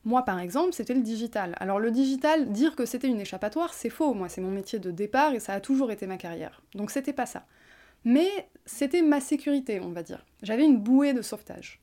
Moi, 0.05 0.25
par 0.25 0.39
exemple, 0.39 0.73
c'était 0.73 0.95
le 0.95 1.03
digital. 1.03 1.55
Alors 1.59 1.81
le 1.81 1.91
digital, 1.91 2.51
dire 2.51 2.77
que 2.77 2.87
c'était 2.87 3.09
une 3.09 3.21
échappatoire, 3.21 3.75
c'est 3.75 3.91
faux. 3.91 4.15
Moi, 4.15 4.29
c'est 4.29 4.41
mon 4.41 4.51
métier 4.51 4.79
de 4.79 4.91
départ 4.91 5.35
et 5.35 5.41
ça 5.41 5.53
a 5.53 5.61
toujours 5.61 5.91
été 5.91 6.07
ma 6.07 6.17
carrière. 6.17 6.63
Donc 6.75 6.91
c'était 6.91 7.13
pas 7.13 7.27
ça. 7.27 7.47
Mais 8.05 8.49
c'était 8.65 9.03
ma 9.03 9.21
sécurité, 9.21 9.81
on 9.81 9.91
va 9.91 10.03
dire. 10.03 10.25
J'avais 10.43 10.65
une 10.65 10.79
bouée 10.79 11.13
de 11.13 11.23
sauvetage. 11.23 11.81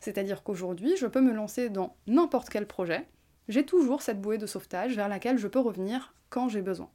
C'est-à-dire 0.00 0.42
qu'aujourd'hui, 0.42 0.96
je 0.96 1.06
peux 1.06 1.20
me 1.20 1.32
lancer 1.32 1.68
dans 1.68 1.96
n'importe 2.06 2.48
quel 2.48 2.66
projet. 2.66 3.06
J'ai 3.48 3.64
toujours 3.64 4.02
cette 4.02 4.20
bouée 4.20 4.38
de 4.38 4.46
sauvetage 4.46 4.96
vers 4.96 5.08
laquelle 5.08 5.38
je 5.38 5.48
peux 5.48 5.58
revenir 5.58 6.14
quand 6.30 6.48
j'ai 6.48 6.62
besoin. 6.62 6.90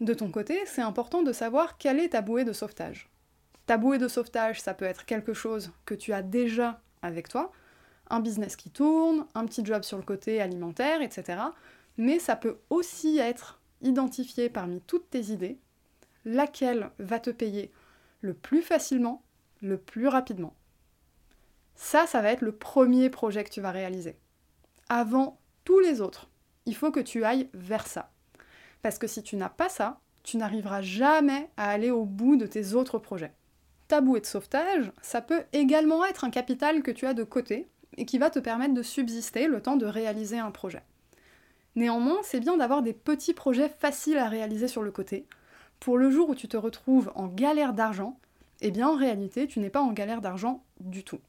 De 0.00 0.12
ton 0.12 0.30
côté, 0.30 0.58
c'est 0.66 0.82
important 0.82 1.22
de 1.22 1.32
savoir 1.32 1.78
quelle 1.78 2.00
est 2.00 2.10
ta 2.10 2.20
bouée 2.20 2.44
de 2.44 2.52
sauvetage. 2.52 3.08
Ta 3.66 3.78
bouée 3.78 3.98
de 3.98 4.08
sauvetage, 4.08 4.60
ça 4.60 4.74
peut 4.74 4.84
être 4.84 5.06
quelque 5.06 5.34
chose 5.34 5.72
que 5.84 5.94
tu 5.94 6.12
as 6.12 6.22
déjà 6.22 6.80
avec 7.02 7.28
toi, 7.28 7.50
un 8.10 8.20
business 8.20 8.56
qui 8.56 8.70
tourne, 8.70 9.26
un 9.34 9.44
petit 9.46 9.64
job 9.64 9.82
sur 9.82 9.96
le 9.96 10.02
côté 10.02 10.40
alimentaire, 10.40 11.02
etc. 11.02 11.38
Mais 11.96 12.18
ça 12.18 12.36
peut 12.36 12.58
aussi 12.70 13.18
être 13.18 13.60
identifié 13.82 14.48
parmi 14.48 14.80
toutes 14.80 15.10
tes 15.10 15.32
idées, 15.32 15.58
laquelle 16.24 16.90
va 16.98 17.20
te 17.20 17.30
payer 17.30 17.70
le 18.20 18.34
plus 18.34 18.62
facilement, 18.62 19.22
le 19.62 19.78
plus 19.78 20.08
rapidement. 20.08 20.54
Ça, 21.74 22.06
ça 22.06 22.22
va 22.22 22.30
être 22.30 22.40
le 22.40 22.52
premier 22.52 23.10
projet 23.10 23.44
que 23.44 23.50
tu 23.50 23.60
vas 23.60 23.70
réaliser. 23.70 24.16
Avant 24.88 25.38
tous 25.64 25.80
les 25.80 26.00
autres, 26.00 26.28
il 26.64 26.74
faut 26.74 26.90
que 26.90 27.00
tu 27.00 27.24
ailles 27.24 27.48
vers 27.54 27.86
ça. 27.86 28.10
Parce 28.82 28.98
que 28.98 29.06
si 29.06 29.22
tu 29.22 29.36
n'as 29.36 29.48
pas 29.48 29.68
ça, 29.68 30.00
tu 30.22 30.36
n'arriveras 30.36 30.82
jamais 30.82 31.50
à 31.56 31.70
aller 31.70 31.90
au 31.90 32.04
bout 32.04 32.36
de 32.36 32.46
tes 32.46 32.74
autres 32.74 32.98
projets. 32.98 33.32
Ta 33.88 34.00
bouée 34.00 34.20
de 34.20 34.26
sauvetage, 34.26 34.90
ça 35.00 35.20
peut 35.20 35.44
également 35.52 36.04
être 36.04 36.24
un 36.24 36.30
capital 36.30 36.82
que 36.82 36.90
tu 36.90 37.06
as 37.06 37.14
de 37.14 37.22
côté 37.22 37.68
et 37.96 38.04
qui 38.04 38.18
va 38.18 38.30
te 38.30 38.38
permettre 38.38 38.74
de 38.74 38.82
subsister 38.82 39.46
le 39.46 39.60
temps 39.60 39.76
de 39.76 39.86
réaliser 39.86 40.38
un 40.38 40.50
projet. 40.50 40.82
Néanmoins, 41.74 42.18
c'est 42.22 42.40
bien 42.40 42.56
d'avoir 42.56 42.82
des 42.82 42.94
petits 42.94 43.34
projets 43.34 43.68
faciles 43.68 44.18
à 44.18 44.28
réaliser 44.28 44.68
sur 44.68 44.82
le 44.82 44.90
côté. 44.90 45.26
Pour 45.78 45.98
le 45.98 46.10
jour 46.10 46.30
où 46.30 46.34
tu 46.34 46.48
te 46.48 46.56
retrouves 46.56 47.12
en 47.14 47.26
galère 47.26 47.74
d'argent, 47.74 48.18
eh 48.62 48.70
bien 48.70 48.88
en 48.88 48.96
réalité, 48.96 49.46
tu 49.46 49.60
n'es 49.60 49.70
pas 49.70 49.82
en 49.82 49.92
galère 49.92 50.22
d'argent 50.22 50.64
du 50.80 51.04
tout. 51.04 51.20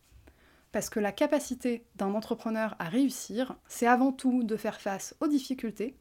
Parce 0.72 0.90
que 0.90 1.00
la 1.00 1.12
capacité 1.12 1.86
d'un 1.96 2.14
entrepreneur 2.14 2.76
à 2.80 2.86
réussir, 2.86 3.56
c'est 3.68 3.88
avant 3.88 4.12
tout 4.12 4.44
de 4.44 4.56
faire 4.56 4.80
face 4.80 5.16
aux 5.20 5.28
difficultés 5.28 5.96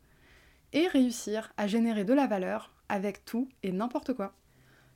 et 0.72 0.86
réussir 0.86 1.52
à 1.56 1.66
générer 1.66 2.04
de 2.04 2.14
la 2.14 2.26
valeur 2.26 2.72
avec 2.88 3.24
tout 3.24 3.48
et 3.62 3.72
n'importe 3.72 4.14
quoi. 4.14 4.34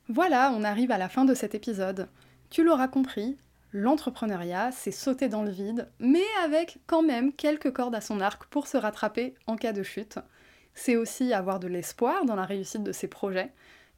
Voilà, 0.07 0.53
on 0.55 0.63
arrive 0.63 0.91
à 0.91 0.97
la 0.97 1.09
fin 1.09 1.25
de 1.25 1.33
cet 1.33 1.55
épisode. 1.55 2.09
Tu 2.49 2.63
l'auras 2.63 2.87
compris, 2.87 3.37
l'entrepreneuriat, 3.71 4.71
c'est 4.71 4.91
sauter 4.91 5.29
dans 5.29 5.43
le 5.43 5.51
vide, 5.51 5.89
mais 5.99 6.23
avec 6.43 6.79
quand 6.87 7.03
même 7.03 7.33
quelques 7.33 7.71
cordes 7.71 7.95
à 7.95 8.01
son 8.01 8.19
arc 8.19 8.45
pour 8.45 8.67
se 8.67 8.77
rattraper 8.77 9.35
en 9.47 9.55
cas 9.55 9.73
de 9.73 9.83
chute. 9.83 10.19
C'est 10.73 10.95
aussi 10.95 11.33
avoir 11.33 11.59
de 11.59 11.67
l'espoir 11.67 12.25
dans 12.25 12.35
la 12.35 12.45
réussite 12.45 12.83
de 12.83 12.91
ses 12.91 13.07
projets 13.07 13.51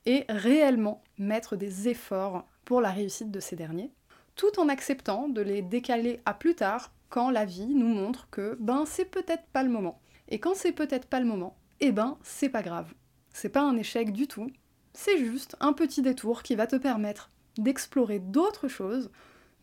et 0.05 0.25
réellement 0.29 1.03
mettre 1.17 1.55
des 1.55 1.87
efforts 1.89 2.47
pour 2.65 2.81
la 2.81 2.91
réussite 2.91 3.31
de 3.31 3.39
ces 3.39 3.55
derniers, 3.55 3.91
tout 4.35 4.59
en 4.59 4.69
acceptant 4.69 5.27
de 5.27 5.41
les 5.41 5.61
décaler 5.61 6.21
à 6.25 6.33
plus 6.33 6.55
tard 6.55 6.91
quand 7.09 7.29
la 7.29 7.45
vie 7.45 7.75
nous 7.75 7.87
montre 7.87 8.27
que 8.31 8.57
ben 8.59 8.85
c'est 8.85 9.05
peut-être 9.05 9.45
pas 9.53 9.63
le 9.63 9.69
moment. 9.69 9.99
Et 10.29 10.39
quand 10.39 10.55
c'est 10.55 10.71
peut-être 10.71 11.07
pas 11.07 11.19
le 11.19 11.25
moment, 11.25 11.55
eh 11.79 11.91
ben 11.91 12.17
c'est 12.23 12.49
pas 12.49 12.63
grave. 12.63 12.93
C'est 13.33 13.49
pas 13.49 13.61
un 13.61 13.77
échec 13.77 14.11
du 14.11 14.27
tout, 14.27 14.49
c'est 14.93 15.17
juste 15.17 15.55
un 15.59 15.73
petit 15.73 16.01
détour 16.01 16.43
qui 16.43 16.55
va 16.55 16.67
te 16.67 16.75
permettre 16.75 17.31
d'explorer 17.57 18.19
d'autres 18.19 18.67
choses 18.67 19.11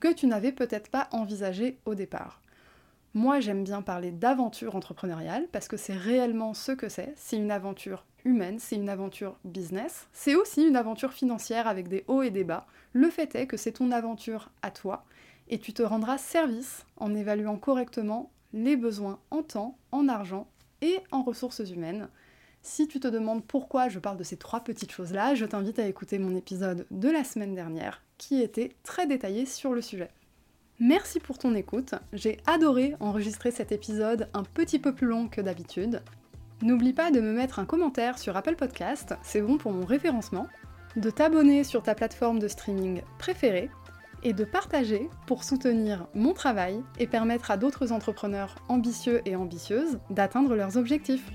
que 0.00 0.12
tu 0.12 0.26
n'avais 0.26 0.52
peut-être 0.52 0.90
pas 0.90 1.08
envisagées 1.12 1.78
au 1.84 1.94
départ. 1.94 2.40
Moi, 3.12 3.40
j'aime 3.40 3.64
bien 3.64 3.82
parler 3.82 4.12
d'aventure 4.12 4.76
entrepreneuriale 4.76 5.48
parce 5.52 5.68
que 5.68 5.76
c'est 5.76 5.96
réellement 5.96 6.54
ce 6.54 6.72
que 6.72 6.88
c'est. 6.88 7.12
C'est 7.16 7.36
une 7.36 7.50
aventure 7.50 8.04
humaine, 8.24 8.58
c'est 8.58 8.76
une 8.76 8.88
aventure 8.88 9.36
business, 9.44 10.06
c'est 10.12 10.34
aussi 10.34 10.66
une 10.66 10.76
aventure 10.76 11.12
financière 11.12 11.66
avec 11.66 11.88
des 11.88 12.04
hauts 12.06 12.22
et 12.22 12.30
des 12.30 12.44
bas. 12.44 12.66
Le 12.92 13.10
fait 13.10 13.34
est 13.34 13.46
que 13.46 13.56
c'est 13.56 13.72
ton 13.72 13.90
aventure 13.90 14.50
à 14.62 14.70
toi 14.70 15.04
et 15.48 15.58
tu 15.58 15.72
te 15.72 15.82
rendras 15.82 16.18
service 16.18 16.84
en 16.96 17.14
évaluant 17.14 17.56
correctement 17.56 18.30
les 18.52 18.76
besoins 18.76 19.18
en 19.30 19.42
temps, 19.42 19.76
en 19.90 20.08
argent 20.08 20.46
et 20.82 20.98
en 21.10 21.22
ressources 21.22 21.68
humaines. 21.70 22.08
Si 22.62 22.86
tu 22.86 23.00
te 23.00 23.08
demandes 23.08 23.44
pourquoi 23.44 23.88
je 23.88 23.98
parle 23.98 24.18
de 24.18 24.22
ces 24.22 24.36
trois 24.36 24.60
petites 24.60 24.92
choses-là, 24.92 25.34
je 25.34 25.46
t'invite 25.46 25.78
à 25.78 25.86
écouter 25.86 26.18
mon 26.18 26.36
épisode 26.36 26.86
de 26.90 27.08
la 27.08 27.24
semaine 27.24 27.54
dernière 27.54 28.02
qui 28.18 28.42
était 28.42 28.72
très 28.82 29.06
détaillé 29.06 29.46
sur 29.46 29.72
le 29.72 29.80
sujet. 29.80 30.10
Merci 30.78 31.20
pour 31.20 31.38
ton 31.38 31.54
écoute, 31.54 31.94
j'ai 32.12 32.38
adoré 32.46 32.96
enregistrer 33.00 33.50
cet 33.50 33.72
épisode 33.72 34.28
un 34.34 34.42
petit 34.42 34.78
peu 34.78 34.94
plus 34.94 35.06
long 35.06 35.28
que 35.28 35.40
d'habitude. 35.40 36.02
N'oublie 36.62 36.92
pas 36.92 37.10
de 37.10 37.20
me 37.20 37.32
mettre 37.32 37.58
un 37.58 37.64
commentaire 37.64 38.18
sur 38.18 38.36
Apple 38.36 38.56
Podcast, 38.56 39.14
c'est 39.22 39.40
bon 39.40 39.56
pour 39.56 39.72
mon 39.72 39.86
référencement, 39.86 40.46
de 40.96 41.08
t'abonner 41.08 41.64
sur 41.64 41.82
ta 41.82 41.94
plateforme 41.94 42.38
de 42.38 42.48
streaming 42.48 43.00
préférée 43.18 43.70
et 44.22 44.34
de 44.34 44.44
partager 44.44 45.08
pour 45.26 45.44
soutenir 45.44 46.06
mon 46.14 46.34
travail 46.34 46.82
et 46.98 47.06
permettre 47.06 47.50
à 47.50 47.56
d'autres 47.56 47.92
entrepreneurs 47.92 48.56
ambitieux 48.68 49.22
et 49.24 49.36
ambitieuses 49.36 49.98
d'atteindre 50.10 50.54
leurs 50.54 50.76
objectifs. 50.76 51.30